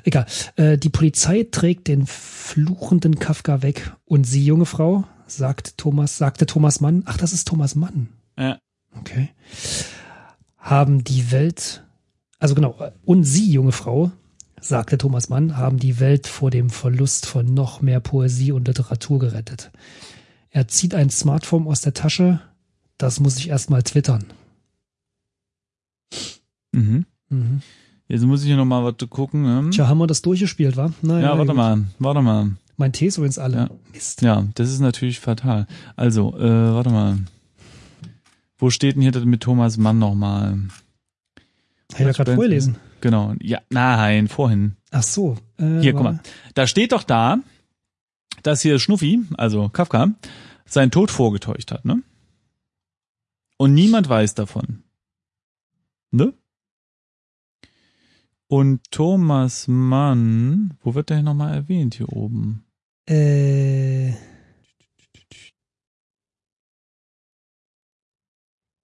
[0.06, 0.26] egal.
[0.56, 3.92] Äh, die Polizei trägt den fluchenden Kafka weg.
[4.06, 7.04] Und Sie, junge Frau, sagt Thomas, sagte Thomas Mann.
[7.06, 8.10] Ach, das ist Thomas Mann.
[8.40, 8.58] Ja.
[8.98, 9.30] Okay.
[10.58, 11.84] Haben die Welt,
[12.40, 14.12] also genau, und Sie, junge Frau,
[14.62, 19.20] sagte Thomas Mann, haben die Welt vor dem Verlust von noch mehr Poesie und Literatur
[19.20, 19.72] gerettet.
[20.52, 22.42] Er zieht ein Smartphone aus der Tasche.
[22.98, 24.26] Das muss ich erstmal twittern.
[26.72, 27.06] Mhm.
[27.30, 27.62] Mhm.
[28.08, 29.44] Jetzt muss ich hier nochmal was gucken.
[29.44, 29.70] Ne?
[29.70, 30.92] Tja, haben wir das durchgespielt, wa?
[31.02, 31.56] Naja, ja, warte gut.
[31.56, 32.52] mal, warte mal.
[32.78, 33.58] Mein Tee ist übrigens alle.
[33.58, 33.70] Ja.
[33.94, 34.22] Mist.
[34.22, 35.68] Ja, das ist natürlich fatal.
[35.96, 37.20] Also, äh, warte mal.
[38.58, 40.58] Wo steht denn hier das mit Thomas Mann nochmal?
[41.94, 42.78] Hätte ich ja gerade vorgelesen.
[43.02, 43.34] Genau.
[43.42, 44.76] Ja, nein, vorhin.
[44.92, 45.38] Ach so.
[45.58, 46.20] Äh, Hier, guck mal.
[46.54, 47.40] Da steht doch da,
[48.44, 50.14] dass hier Schnuffi, also Kafka,
[50.66, 52.04] seinen Tod vorgetäuscht hat, ne?
[53.58, 54.84] Und niemand weiß davon.
[56.12, 56.34] Ne?
[58.48, 62.66] Und Thomas Mann, wo wird der nochmal erwähnt hier oben?
[63.08, 64.14] Äh,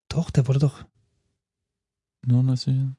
[0.09, 0.85] doch, der wurde doch.
[2.25, 2.95] Nur das hier.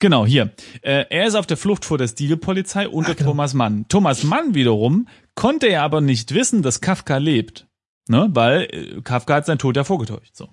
[0.00, 0.52] Genau, hier.
[0.80, 3.30] Äh, er ist auf der Flucht vor der Stilpolizei unter Ach, genau.
[3.30, 3.86] Thomas Mann.
[3.88, 7.68] Thomas Mann wiederum konnte er aber nicht wissen, dass Kafka lebt.
[8.08, 8.28] Ne?
[8.32, 10.34] Weil äh, Kafka hat seinen Tod ja vorgetäuscht.
[10.34, 10.48] So.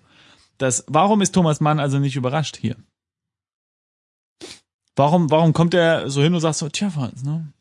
[0.57, 2.75] Das, warum ist Thomas Mann also nicht überrascht hier?
[4.97, 7.53] Warum, warum kommt er so hin und sagt so, tja, Franz, ne?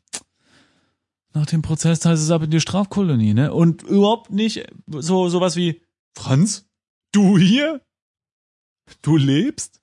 [1.33, 3.53] Nach dem Prozess heißt es ab in die Strafkolonie, ne?
[3.53, 5.81] Und überhaupt nicht so, sowas wie,
[6.17, 6.67] Franz,
[7.11, 7.81] du hier?
[9.03, 9.79] Du lebst?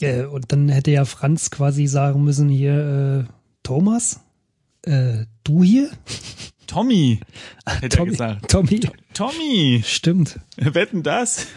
[0.00, 4.20] Äh, und dann hätte ja Franz quasi sagen müssen hier, äh, Thomas,
[4.82, 5.90] äh, du hier?
[6.66, 7.20] Tommy,
[7.66, 8.50] hätte er Tommy, gesagt.
[8.50, 8.80] Tommy,
[9.12, 10.40] Tommy, stimmt.
[10.56, 11.46] wetten das?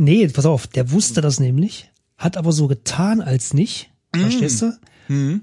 [0.00, 4.20] Nee, pass auf, der wusste das nämlich, hat aber so getan als nicht, Mm.
[4.20, 4.78] verstehst du?
[5.08, 5.42] Hm.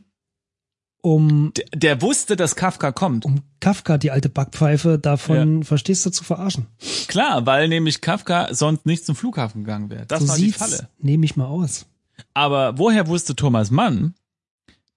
[1.01, 3.25] Um, Der, der wusste, dass Kafka kommt.
[3.25, 6.67] um Kafka, die alte Backpfeife, davon, verstehst du, zu verarschen.
[7.07, 10.05] Klar, weil nämlich Kafka sonst nicht zum Flughafen gegangen wäre.
[10.05, 10.87] Das so war die Falle.
[10.99, 11.87] nehme ich mal aus.
[12.35, 14.13] Aber woher wusste Thomas Mann,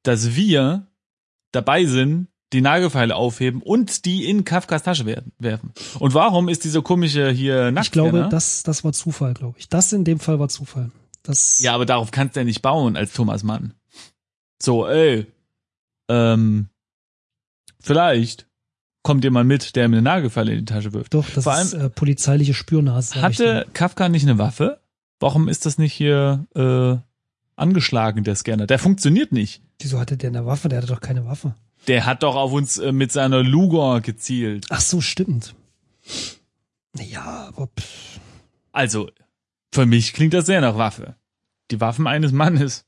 [0.03, 0.87] dass wir
[1.51, 5.07] dabei sind, die Nagelfeile aufheben und die in Kafkas Tasche
[5.39, 5.73] werfen?
[5.99, 8.29] Und warum ist dieser komische hier Ich glaube, Nacktscanner?
[8.29, 9.71] das, das war Zufall, glaube ich.
[9.71, 10.91] Das in dem Fall war Zufall.
[11.23, 13.73] Das, Ja, aber darauf kannst du ja nicht bauen als Thomas Mann.
[14.63, 15.27] So, ey,
[16.11, 16.69] ähm,
[17.81, 18.48] vielleicht
[19.09, 21.15] kommt jemand mit, der mir eine Nagelfeile in die Tasche wirft.
[21.15, 23.23] doch, das vor ist äh, polizeiliche Spürnase.
[23.23, 24.83] Hatte Kafka nicht eine Waffe?
[25.19, 26.99] Warum ist das nicht hier äh,
[27.57, 28.67] angeschlagen, der Scanner?
[28.67, 29.63] Der funktioniert nicht.
[29.81, 30.69] Wieso hatte der eine Waffe?
[30.69, 31.55] Der hatte doch keine Waffe.
[31.87, 34.67] Der hat doch auf uns äh, mit seiner Luger gezielt.
[34.69, 35.55] Ach so, stimmt.
[36.95, 38.21] Ja, aber pff,
[38.73, 39.09] Also,
[39.73, 41.17] für mich klingt das sehr nach Waffe.
[41.71, 42.85] Die Waffen eines Mannes.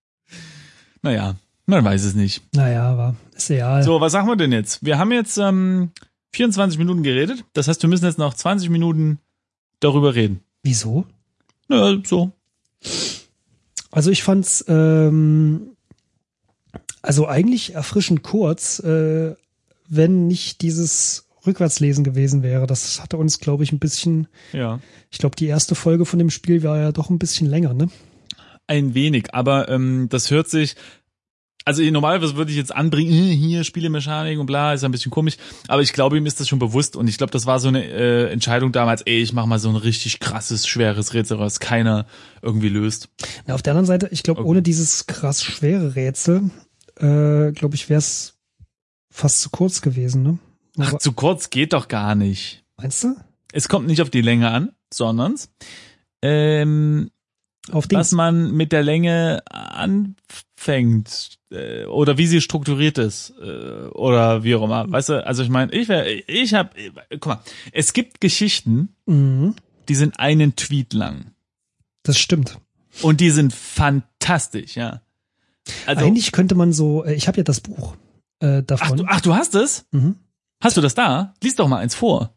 [1.00, 1.36] naja,
[1.70, 2.42] man weiß es nicht.
[2.54, 3.82] naja, war ist egal.
[3.82, 4.84] So, was sagen wir denn jetzt?
[4.84, 5.90] Wir haben jetzt ähm,
[6.32, 7.44] 24 Minuten geredet.
[7.54, 9.18] Das heißt, wir müssen jetzt noch 20 Minuten
[9.80, 10.40] darüber reden.
[10.62, 11.06] Wieso?
[11.68, 12.32] Ja, so.
[13.90, 15.76] Also ich fand's ähm,
[17.02, 19.34] also eigentlich erfrischend kurz, äh,
[19.88, 22.66] wenn nicht dieses Rückwärtslesen gewesen wäre.
[22.66, 24.28] Das hatte uns, glaube ich, ein bisschen.
[24.52, 24.80] Ja.
[25.10, 27.88] Ich glaube, die erste Folge von dem Spiel war ja doch ein bisschen länger, ne?
[28.70, 30.76] ein wenig, aber ähm, das hört sich
[31.64, 35.36] also normalerweise würde ich jetzt anbringen, hier Spielemechanik und bla, ist ein bisschen komisch,
[35.68, 37.84] aber ich glaube, ihm ist das schon bewusst und ich glaube, das war so eine
[37.84, 42.06] äh, Entscheidung damals, ey, ich mach mal so ein richtig krasses, schweres Rätsel, was keiner
[42.40, 43.08] irgendwie löst.
[43.46, 44.48] Na, auf der anderen Seite, ich glaube, okay.
[44.48, 46.50] ohne dieses krass schwere Rätsel,
[46.96, 48.34] äh, glaube ich, wäre es
[49.10, 50.38] fast zu kurz gewesen, ne?
[50.78, 52.64] Aber Ach, zu kurz geht doch gar nicht.
[52.78, 53.16] Meinst du?
[53.52, 55.34] Es kommt nicht auf die Länge an, sondern
[56.22, 57.10] ähm,
[57.70, 64.44] auf was man mit der Länge anfängt äh, oder wie sie strukturiert ist äh, oder
[64.44, 64.90] wie auch immer.
[64.90, 66.70] Weißt du, also ich meine, ich wäre, ich habe,
[67.12, 67.40] guck mal,
[67.72, 69.54] es gibt Geschichten, mhm.
[69.88, 71.32] die sind einen Tweet lang.
[72.02, 72.58] Das stimmt.
[73.02, 75.02] Und die sind fantastisch, ja.
[75.86, 77.96] Also, Eigentlich könnte man so, äh, ich habe ja das Buch
[78.40, 78.88] äh, davon.
[78.92, 79.86] Ach du, ach, du hast es?
[79.92, 80.16] Mhm.
[80.62, 81.34] Hast du das da?
[81.42, 82.34] Lies doch mal eins vor.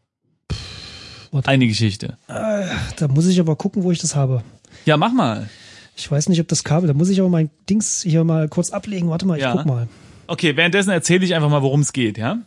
[0.52, 2.18] Pff, Eine Geschichte.
[2.28, 4.42] Äh, da muss ich aber gucken, wo ich das habe.
[4.84, 5.48] Ja, mach mal.
[5.96, 8.70] Ich weiß nicht, ob das Kabel, da muss ich aber mein Dings hier mal kurz
[8.70, 9.10] ablegen.
[9.10, 9.52] Warte mal, ich ja.
[9.52, 9.88] guck mal.
[10.26, 12.38] Okay, währenddessen erzähle ich einfach mal, worum es geht, ja?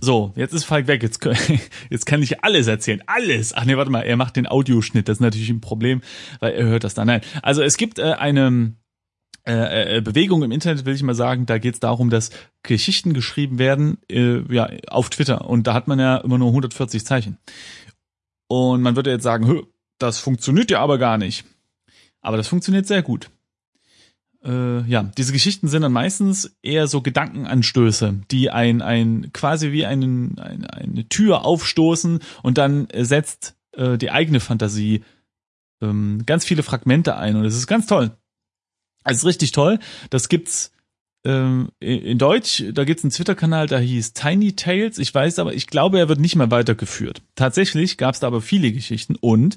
[0.00, 1.02] So, jetzt ist Falk weg.
[1.02, 1.24] Jetzt,
[1.90, 3.02] jetzt kann ich alles erzählen.
[3.06, 3.54] Alles.
[3.54, 5.08] Ach nee, warte mal, er macht den Audioschnitt.
[5.08, 6.02] Das ist natürlich ein Problem,
[6.40, 7.06] weil er hört das dann.
[7.06, 7.20] Nein.
[7.40, 8.74] Also es gibt äh, eine
[9.46, 11.46] äh, äh, Bewegung im Internet, will ich mal sagen.
[11.46, 12.30] Da geht es darum, dass
[12.64, 15.48] Geschichten geschrieben werden äh, ja, auf Twitter.
[15.48, 17.38] Und da hat man ja immer nur 140 Zeichen.
[18.48, 19.62] Und man würde jetzt sagen,
[20.02, 21.44] das funktioniert ja aber gar nicht.
[22.20, 23.30] Aber das funktioniert sehr gut.
[24.44, 29.86] Äh, ja, diese Geschichten sind dann meistens eher so Gedankenanstöße, die ein, ein quasi wie
[29.86, 35.04] einen, ein, eine Tür aufstoßen und dann setzt äh, die eigene Fantasie
[35.80, 38.10] ähm, ganz viele Fragmente ein und es ist ganz toll.
[39.04, 39.78] Es ist richtig toll.
[40.10, 40.72] Das gibt's
[41.24, 44.98] ähm, in Deutsch, da gibt's einen Twitter-Kanal, der hieß Tiny Tales.
[44.98, 47.22] Ich weiß aber, ich glaube, er wird nicht mehr weitergeführt.
[47.36, 49.56] Tatsächlich gab's da aber viele Geschichten und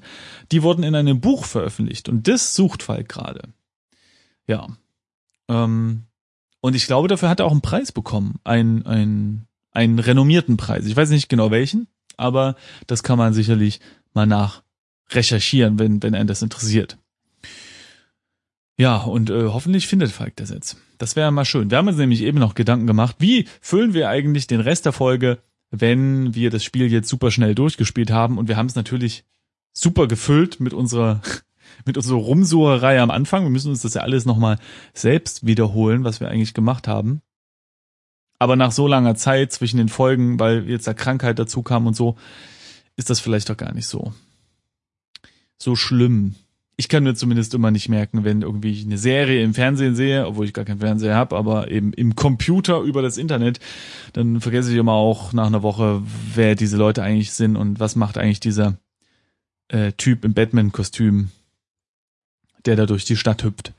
[0.51, 3.49] die wurden in einem Buch veröffentlicht und das sucht Falk gerade.
[4.47, 4.67] Ja.
[5.49, 6.03] Ähm,
[6.61, 8.39] und ich glaube, dafür hat er auch einen Preis bekommen.
[8.43, 10.85] Ein, ein, einen renommierten Preis.
[10.85, 13.79] Ich weiß nicht genau welchen, aber das kann man sicherlich
[14.13, 14.63] mal nach
[15.09, 16.97] recherchieren, wenn, wenn einen das interessiert.
[18.77, 20.77] Ja, und äh, hoffentlich findet Falk das jetzt.
[20.97, 21.71] Das wäre mal schön.
[21.71, 24.91] Wir haben uns nämlich eben noch Gedanken gemacht, wie füllen wir eigentlich den Rest der
[24.91, 25.39] Folge,
[25.71, 28.37] wenn wir das Spiel jetzt super schnell durchgespielt haben.
[28.37, 29.23] Und wir haben es natürlich
[29.71, 31.21] super gefüllt mit unserer
[31.85, 33.43] mit unserer Rumsucherei am Anfang.
[33.43, 34.59] Wir müssen uns das ja alles nochmal
[34.93, 37.21] selbst wiederholen, was wir eigentlich gemacht haben.
[38.39, 41.95] Aber nach so langer Zeit zwischen den Folgen, weil jetzt da Krankheit dazu kam und
[41.95, 42.17] so,
[42.97, 44.13] ist das vielleicht doch gar nicht so
[45.57, 46.35] so schlimm
[46.77, 50.27] ich kann mir zumindest immer nicht merken, wenn irgendwie ich eine Serie im Fernsehen sehe,
[50.27, 53.59] obwohl ich gar keinen Fernseher habe, aber eben im Computer über das Internet,
[54.13, 56.01] dann vergesse ich immer auch nach einer Woche,
[56.33, 58.77] wer diese Leute eigentlich sind und was macht eigentlich dieser
[59.69, 61.29] äh, Typ im Batman-Kostüm,
[62.65, 63.73] der da durch die Stadt hüpft.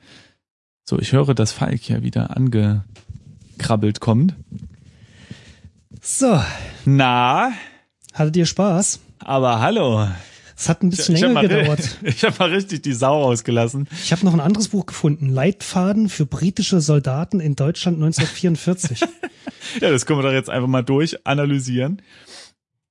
[0.83, 4.33] So, ich höre, dass Falk ja wieder angekrabbelt kommt.
[6.01, 6.41] So.
[6.85, 7.51] Na?
[8.13, 9.01] Hattet ihr Spaß?
[9.19, 10.07] Aber hallo.
[10.57, 11.97] Es hat ein bisschen ich, länger ich gedauert.
[12.03, 13.87] ich habe mal richtig die Sau rausgelassen.
[14.03, 15.29] Ich habe noch ein anderes Buch gefunden.
[15.29, 19.01] Leitfaden für britische Soldaten in Deutschland 1944.
[19.81, 22.01] ja, das können wir doch jetzt einfach mal durch analysieren.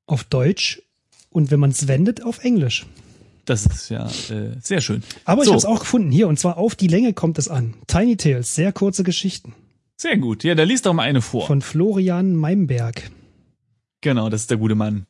[0.06, 0.80] Auf Deutsch
[1.30, 2.86] und wenn man es wendet, auf Englisch.
[3.46, 5.02] Das ist ja äh, sehr schön.
[5.24, 5.50] Aber so.
[5.50, 7.74] ich habe es auch gefunden hier und zwar auf die Länge kommt es an.
[7.88, 9.54] Tiny Tales, sehr kurze Geschichten.
[9.96, 10.44] Sehr gut.
[10.44, 11.46] Ja, da liest doch mal eine vor.
[11.46, 13.10] Von Florian Meimberg.
[14.02, 15.06] Genau, das ist der gute Mann.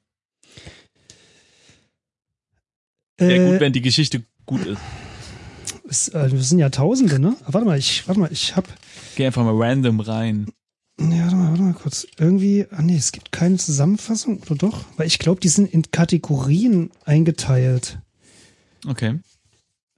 [3.18, 4.80] Sehr äh, gut, wenn die Geschichte gut ist.
[5.88, 7.36] Es, äh, das sind ja Tausende, ne?
[7.46, 8.66] Warte mal, ich, warte mal, ich hab.
[9.14, 10.46] Geh einfach mal random rein.
[10.98, 12.06] Ja, warte mal, warte mal kurz.
[12.18, 14.84] Irgendwie, ah nee, es gibt keine Zusammenfassung, oder doch?
[14.96, 17.98] Weil ich glaube, die sind in Kategorien eingeteilt.
[18.86, 19.18] Okay.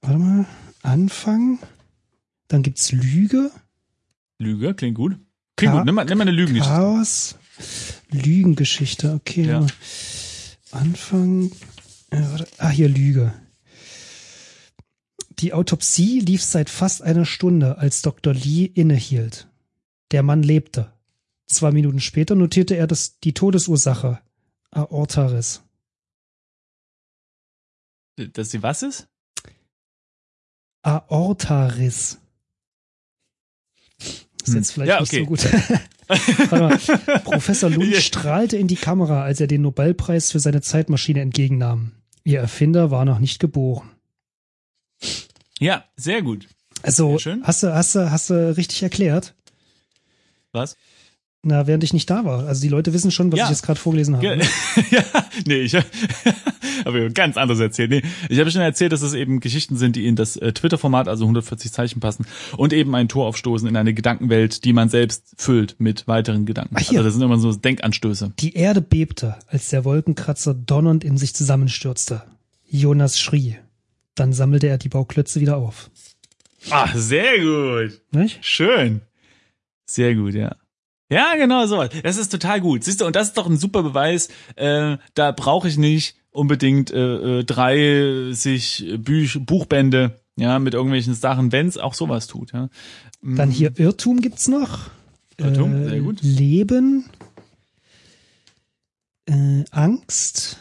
[0.00, 0.46] Warte mal,
[0.82, 1.58] Anfang.
[2.48, 3.50] Dann gibt's Lüge.
[4.38, 5.16] Lüge, klingt gut.
[5.56, 6.74] Klingt Ka gut, nimm mal, nimm mal eine Lügengeschichte.
[6.74, 7.36] Chaos.
[8.10, 9.46] Lügengeschichte, okay.
[9.46, 9.66] Ja.
[10.70, 11.50] Anfang,
[12.10, 13.32] Ah, hier Lüge.
[15.38, 18.34] Die Autopsie lief seit fast einer Stunde, als Dr.
[18.34, 19.48] Lee innehielt.
[20.10, 20.92] Der Mann lebte.
[21.46, 24.20] Zwei Minuten später notierte er das, die Todesursache.
[24.70, 25.62] Aortaris.
[28.16, 29.08] Dass sie was ist?
[30.82, 32.18] Aortaris.
[34.44, 34.74] Ist jetzt hm.
[34.74, 35.26] vielleicht ja, okay.
[35.26, 36.50] nicht so gut.
[36.50, 36.78] mal,
[37.24, 41.92] Professor Lund strahlte in die Kamera, als er den Nobelpreis für seine Zeitmaschine entgegennahm.
[42.28, 43.88] Ihr Erfinder war noch nicht geboren.
[45.58, 46.46] Ja, sehr gut.
[46.82, 49.34] Also, sehr hast du, hast du, hast du richtig erklärt?
[50.52, 50.76] Was?
[51.42, 52.46] Na, während ich nicht da war.
[52.46, 53.44] Also die Leute wissen schon, was Ja.
[53.44, 54.26] ich jetzt gerade vorgelesen habe.
[54.26, 54.44] Ja, ne?
[54.90, 55.04] ja,
[55.46, 55.74] nee, ich
[56.84, 57.90] habe ganz anderes erzählt.
[57.90, 61.06] Nee, ich habe schon erzählt, dass es eben Geschichten sind, die in das äh, Twitter-Format,
[61.06, 65.34] also 140 Zeichen passen und eben ein Tor aufstoßen in eine Gedankenwelt, die man selbst
[65.36, 66.74] füllt mit weiteren Gedanken.
[66.76, 66.98] Ach, hier.
[66.98, 68.32] also das sind immer so Denkanstöße.
[68.40, 72.22] Die Erde bebte, als der Wolkenkratzer donnernd in sich zusammenstürzte.
[72.68, 73.56] Jonas schrie.
[74.16, 75.88] Dann sammelte er die Bauklötze wieder auf.
[76.70, 78.00] Ah, sehr gut.
[78.10, 78.44] Nicht?
[78.44, 79.02] Schön.
[79.86, 80.56] Sehr gut, ja.
[81.10, 81.84] Ja, genau so.
[82.02, 82.84] Das ist total gut.
[82.84, 84.28] Siehst du, und das ist doch ein super Beweis.
[84.56, 91.50] Äh, da brauche ich nicht unbedingt äh, äh, 30 Büch Buchbände, ja, mit irgendwelchen Sachen,
[91.50, 92.52] wenn es auch sowas tut.
[92.52, 92.68] Ja.
[93.22, 94.90] Dann hier Irrtum gibt's noch.
[95.38, 96.18] Irrtum, Äh, sehr gut.
[96.22, 97.06] Leben.
[99.26, 100.58] Äh, Angst.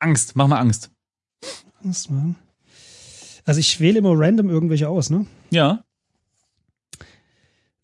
[0.00, 0.90] Angst, mach mal Angst.
[1.84, 2.36] Angst machen.
[3.44, 5.26] Also ich wähle immer random irgendwelche aus, ne?
[5.50, 5.84] Ja.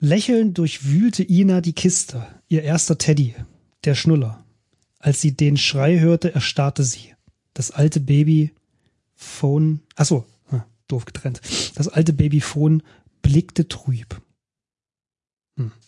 [0.00, 3.34] Lächelnd durchwühlte Ina die Kiste, ihr erster Teddy,
[3.84, 4.44] der Schnuller.
[5.00, 7.14] Als sie den Schrei hörte, erstarrte sie.
[7.54, 11.40] Das alte Babyphone, ach so, ah, doof getrennt.
[11.74, 12.82] Das alte Babyphone
[13.22, 14.20] blickte trüb.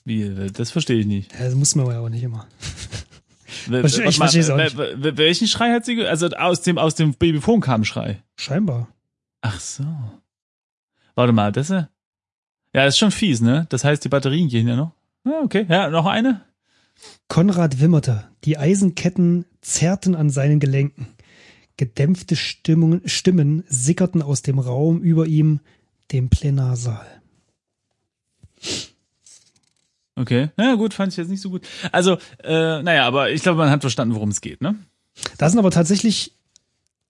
[0.05, 1.33] Wie, äh, das verstehe ich nicht.
[1.33, 2.49] Ja, das muss man ja auch nicht immer.
[3.69, 4.77] Warte ich mal, versteh's auch nicht.
[4.77, 5.95] wel- wel- Welchen Schrei hat sie?
[5.95, 8.23] ge- Also aus dem aus dem Babyphone kam ein Schrei.
[8.37, 8.89] Scheinbar.
[9.43, 9.85] Ach so.
[11.15, 11.87] Warte mal, das ist
[12.73, 13.67] ja ist schon fies, ne?
[13.69, 14.93] Das heißt, die Batterien gehen ja noch.
[15.25, 15.67] Ja, okay.
[15.69, 16.43] Ja, noch eine.
[17.29, 21.09] Konrad wimmerte, die Eisenketten zerrten an seinen Gelenken.
[21.77, 25.61] Gedämpfte Stimmungen, Stimmen sickerten aus dem Raum über ihm,
[26.13, 27.07] dem Plenarsaal.
[30.17, 30.51] Okay.
[30.59, 31.67] Ja, gut, fand ich jetzt nicht so gut.
[31.93, 34.77] Also, äh, naja, aber ich glaube, man hat verstanden, worum es geht, ne?
[35.39, 36.35] Da sind aber tatsächlich,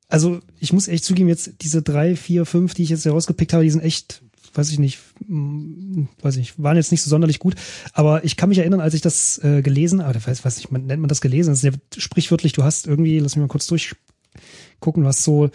[0.08, 3.64] also ich muss echt zugeben, jetzt diese drei, vier, fünf, die ich jetzt herausgepickt habe,
[3.64, 4.22] die sind echt,
[4.54, 7.54] weiß ich nicht, mm, weiß ich, nicht, waren jetzt nicht so sonderlich gut.
[7.92, 10.86] Aber ich kann mich erinnern, als ich das äh, gelesen, aber weiß, weiß nicht, man
[10.86, 13.66] nennt man das gelesen, das ist ja sprichwörtlich, du hast irgendwie, lass mich mal kurz
[13.66, 15.50] durchgucken, du hast so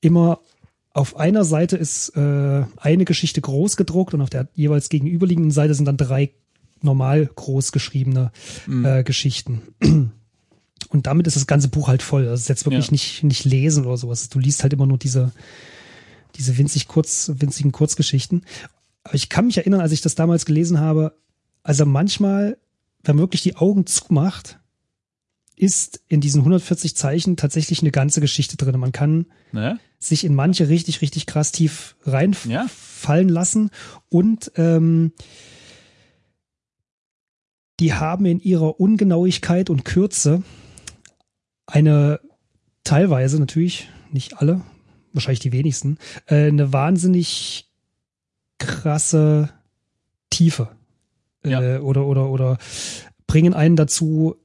[0.00, 0.40] immer
[0.92, 5.74] auf einer Seite ist äh, eine Geschichte groß gedruckt und auf der jeweils gegenüberliegenden Seite
[5.74, 6.30] sind dann drei
[6.82, 8.30] normal groß geschriebene
[8.84, 9.62] äh, Geschichten.
[9.80, 12.22] Und damit ist das ganze Buch halt voll.
[12.22, 12.92] Also es ist jetzt wirklich Ja.
[12.92, 14.28] nicht, nicht lesen oder sowas.
[14.28, 15.32] Du liest halt immer nur diese,
[16.36, 18.44] diese winzig kurz, winzigen Kurzgeschichten.
[19.04, 21.14] Aber ich kann mich erinnern, als ich das damals gelesen habe,
[21.62, 22.58] also manchmal,
[23.02, 24.58] wenn man wirklich die Augen zumacht,
[25.56, 28.78] ist in diesen 140 Zeichen tatsächlich eine ganze Geschichte drin.
[28.80, 29.78] Man kann Ne?
[30.00, 32.12] sich in manche richtig, richtig krass tief Ja.
[32.12, 33.70] reinfallen lassen
[34.08, 35.12] und ähm,
[37.80, 40.42] die haben in ihrer Ungenauigkeit und Kürze
[41.66, 42.20] eine
[42.84, 44.60] teilweise natürlich, nicht alle,
[45.14, 47.68] wahrscheinlich die wenigsten, äh, eine wahnsinnig
[48.58, 49.48] krasse
[50.30, 50.68] Tiefe.
[51.44, 51.60] Ja.
[51.62, 52.58] Äh, oder, oder, oder
[53.26, 54.36] bringen einen dazu,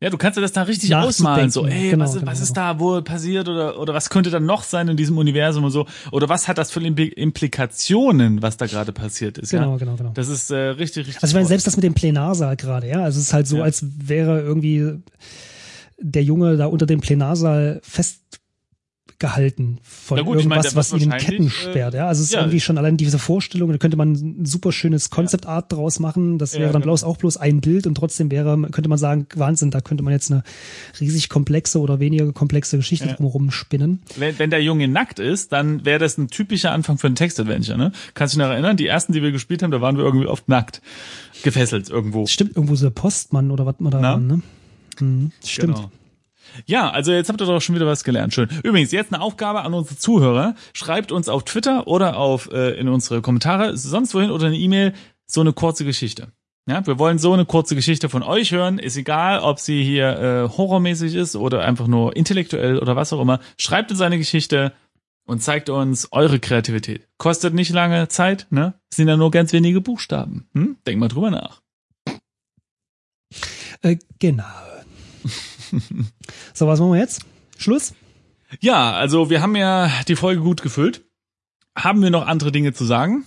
[0.00, 1.50] Ja, du kannst dir das da richtig ausmalen.
[1.50, 2.74] So, ey, Genau, was, genau, was ist genau.
[2.74, 5.86] da wohl passiert oder, oder was könnte da noch sein in diesem Universum und so?
[6.12, 9.50] Oder was hat das für Impli- Implikationen, was da gerade passiert ist?
[9.50, 9.76] genau, ja?
[9.78, 10.10] genau, genau.
[10.14, 11.22] Das ist äh, richtig, richtig.
[11.22, 13.02] Also ich meine, selbst das mit dem Plenarsaal gerade, ja.
[13.02, 13.64] Also es ist halt so, Ja.
[13.64, 15.02] als wäre irgendwie
[16.00, 17.80] der Junge da unter dem Plenarsaal
[19.18, 22.06] festgehalten von gut, irgendwas, meine, was wird ihn in wahrscheinlich, Ketten sperrt, ja.
[22.06, 22.40] Also es ist ja.
[22.40, 26.38] irgendwie schon allein diese Vorstellung, da könnte man ein super schönes Concept Art draus machen.
[26.38, 26.92] Das Ja, wäre dann genau.
[26.92, 30.12] bloß auch bloß ein Bild und trotzdem wäre, könnte man sagen, Wahnsinn, da könnte man
[30.12, 30.42] jetzt eine
[31.00, 33.14] riesig komplexe oder weniger komplexe Geschichte Ja.
[33.14, 34.00] drumherum spinnen.
[34.16, 37.76] wenn, wenn der Junge nackt ist, dann wäre das ein typischer Anfang für ein Textadventure,
[37.78, 37.92] ne?
[38.14, 38.76] Kannst du dich noch erinnern?
[38.76, 40.80] Die ersten, die wir gespielt haben, da waren wir irgendwie oft nackt.
[41.42, 42.26] Gefesselt irgendwo.
[42.26, 44.16] Stimmt, irgendwo so der Postmann oder was man da Na?
[44.16, 44.42] ne?
[45.00, 45.76] Mhm, stimmt.
[45.76, 45.90] Genau.
[46.66, 48.34] Ja, also jetzt habt ihr doch schon wieder was gelernt.
[48.34, 48.48] Schön.
[48.62, 50.54] Übrigens, jetzt eine Aufgabe an unsere Zuhörer.
[50.72, 54.92] Schreibt uns auf Twitter oder auf äh, in unsere Kommentare, sonst wohin oder eine E-Mail,
[55.26, 56.28] so eine kurze Geschichte.
[56.68, 58.78] Ja, wir wollen so eine kurze Geschichte von euch hören.
[58.78, 63.22] Ist egal, ob sie hier äh, horrormäßig ist oder einfach nur intellektuell oder was auch
[63.22, 63.40] immer.
[63.56, 64.74] Schreibt uns eine Geschichte
[65.26, 67.08] und zeigt uns eure Kreativität.
[67.16, 68.74] Kostet nicht lange Zeit, ne?
[68.92, 70.46] Sind ja nur ganz wenige Buchstaben.
[70.52, 70.76] Hm?
[70.86, 71.62] Denk mal drüber nach.
[73.82, 74.44] Äh, genau.
[76.54, 77.22] so, was machen wir jetzt?
[77.56, 77.94] Schluss?
[78.60, 81.04] Ja, also wir haben ja die Folge gut gefüllt.
[81.76, 83.24] Haben wir noch andere Dinge zu sagen?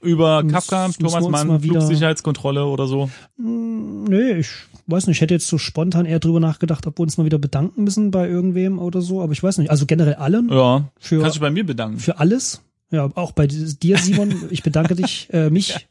[0.00, 3.10] Über Muss- Kafka, Thomas Mann, Flugsicherheitskontrolle oder so?
[3.36, 4.48] Hm, Nee, ich
[4.86, 5.16] weiß nicht.
[5.18, 8.10] Ich hätte jetzt so spontan eher drüber nachgedacht, ob wir uns mal wieder bedanken müssen
[8.10, 9.20] bei irgendwem oder so.
[9.20, 9.70] Aber ich weiß nicht.
[9.70, 10.48] Also generell allen.
[10.50, 11.98] Ja, Für, kannst du bei mir bedanken.
[11.98, 12.62] für alles.
[12.90, 14.34] Ja, auch bei dir, Simon.
[14.50, 15.74] Ich bedanke dich, äh, mich.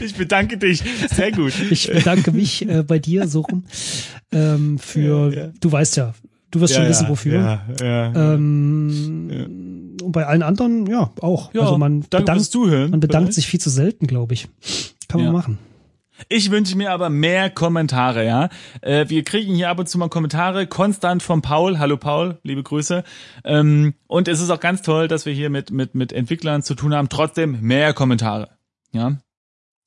[0.00, 0.82] Ich bedanke dich.
[1.14, 1.52] Sehr gut.
[1.70, 3.64] Ich bedanke mich äh, bei dir so rum.
[4.32, 5.52] Ähm, für, Ja, ja.
[5.60, 6.14] du weißt ja,
[6.50, 7.34] du wirst schon wissen, wofür.
[7.34, 8.34] Ja, ja.
[8.34, 11.54] Ähm, Und bei allen anderen, ja, auch.
[11.54, 12.54] ja also man bedankt,
[12.90, 14.48] man bedankt sich viel zu selten, glaube ich.
[15.08, 15.32] Kann man ja.
[15.32, 15.58] machen.
[16.28, 18.48] Ich wünsche mir aber mehr Kommentare, ja.
[18.80, 21.78] Äh, wir kriegen hier ab und zu mal Kommentare, konstant von Paul.
[21.78, 23.04] Hallo Paul, liebe Grüße.
[23.44, 26.74] Ähm, und es ist auch ganz toll, dass wir hier mit, mit, mit Entwicklern zu
[26.74, 27.08] tun haben.
[27.08, 28.48] Trotzdem mehr Kommentare,
[28.90, 29.18] ja.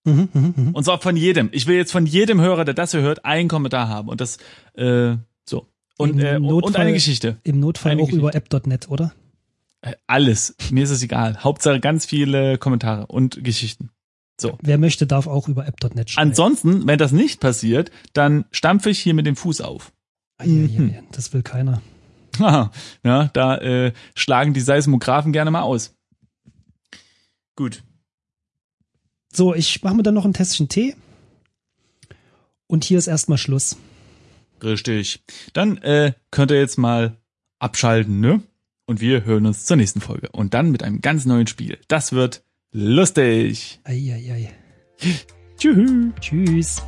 [0.06, 0.72] Mhm, mh, mh.
[0.72, 1.50] Und zwar von jedem.
[1.52, 4.08] Ich will jetzt von jedem Hörer, der das hier hört, einen Kommentar haben.
[4.08, 4.38] Und das,
[4.76, 5.68] äh, so.
[5.98, 7.38] Und, äh, Notfall, und eine Geschichte.
[7.44, 8.22] Im Notfall eine auch Geschichte.
[8.22, 9.14] über app.net, oder?
[9.82, 10.56] Äh, alles.
[10.72, 11.44] Mir ist es egal.
[11.44, 13.90] Hauptsache ganz viele Kommentare und Geschichten.
[14.40, 14.58] So.
[14.62, 16.30] Wer möchte, darf auch über app.net schreiben.
[16.30, 19.92] Ansonsten, wenn das nicht passiert, dann stampfe ich hier mit dem Fuß auf.
[20.38, 21.02] Ah, ja, ja, ja.
[21.12, 21.82] Das will keiner.
[22.40, 25.96] ja, da äh, schlagen die Seismographen gerne mal aus.
[27.56, 27.84] Gut.
[29.34, 30.96] So, ich mache mir dann noch ein Tässchen Tee.
[32.68, 33.78] Und hier ist erstmal Schluss.
[34.64, 35.24] Richtig.
[35.54, 37.18] Dann äh, könnt ihr jetzt mal
[37.60, 38.42] abschalten, ne?
[38.86, 40.30] Und wir hören uns zur nächsten Folge.
[40.32, 41.80] Und dann mit einem ganz neuen Spiel.
[41.88, 43.80] Das wird lustig.
[43.84, 44.50] Eieiei.
[45.58, 46.14] Tschüss.
[46.20, 46.82] Tschüss.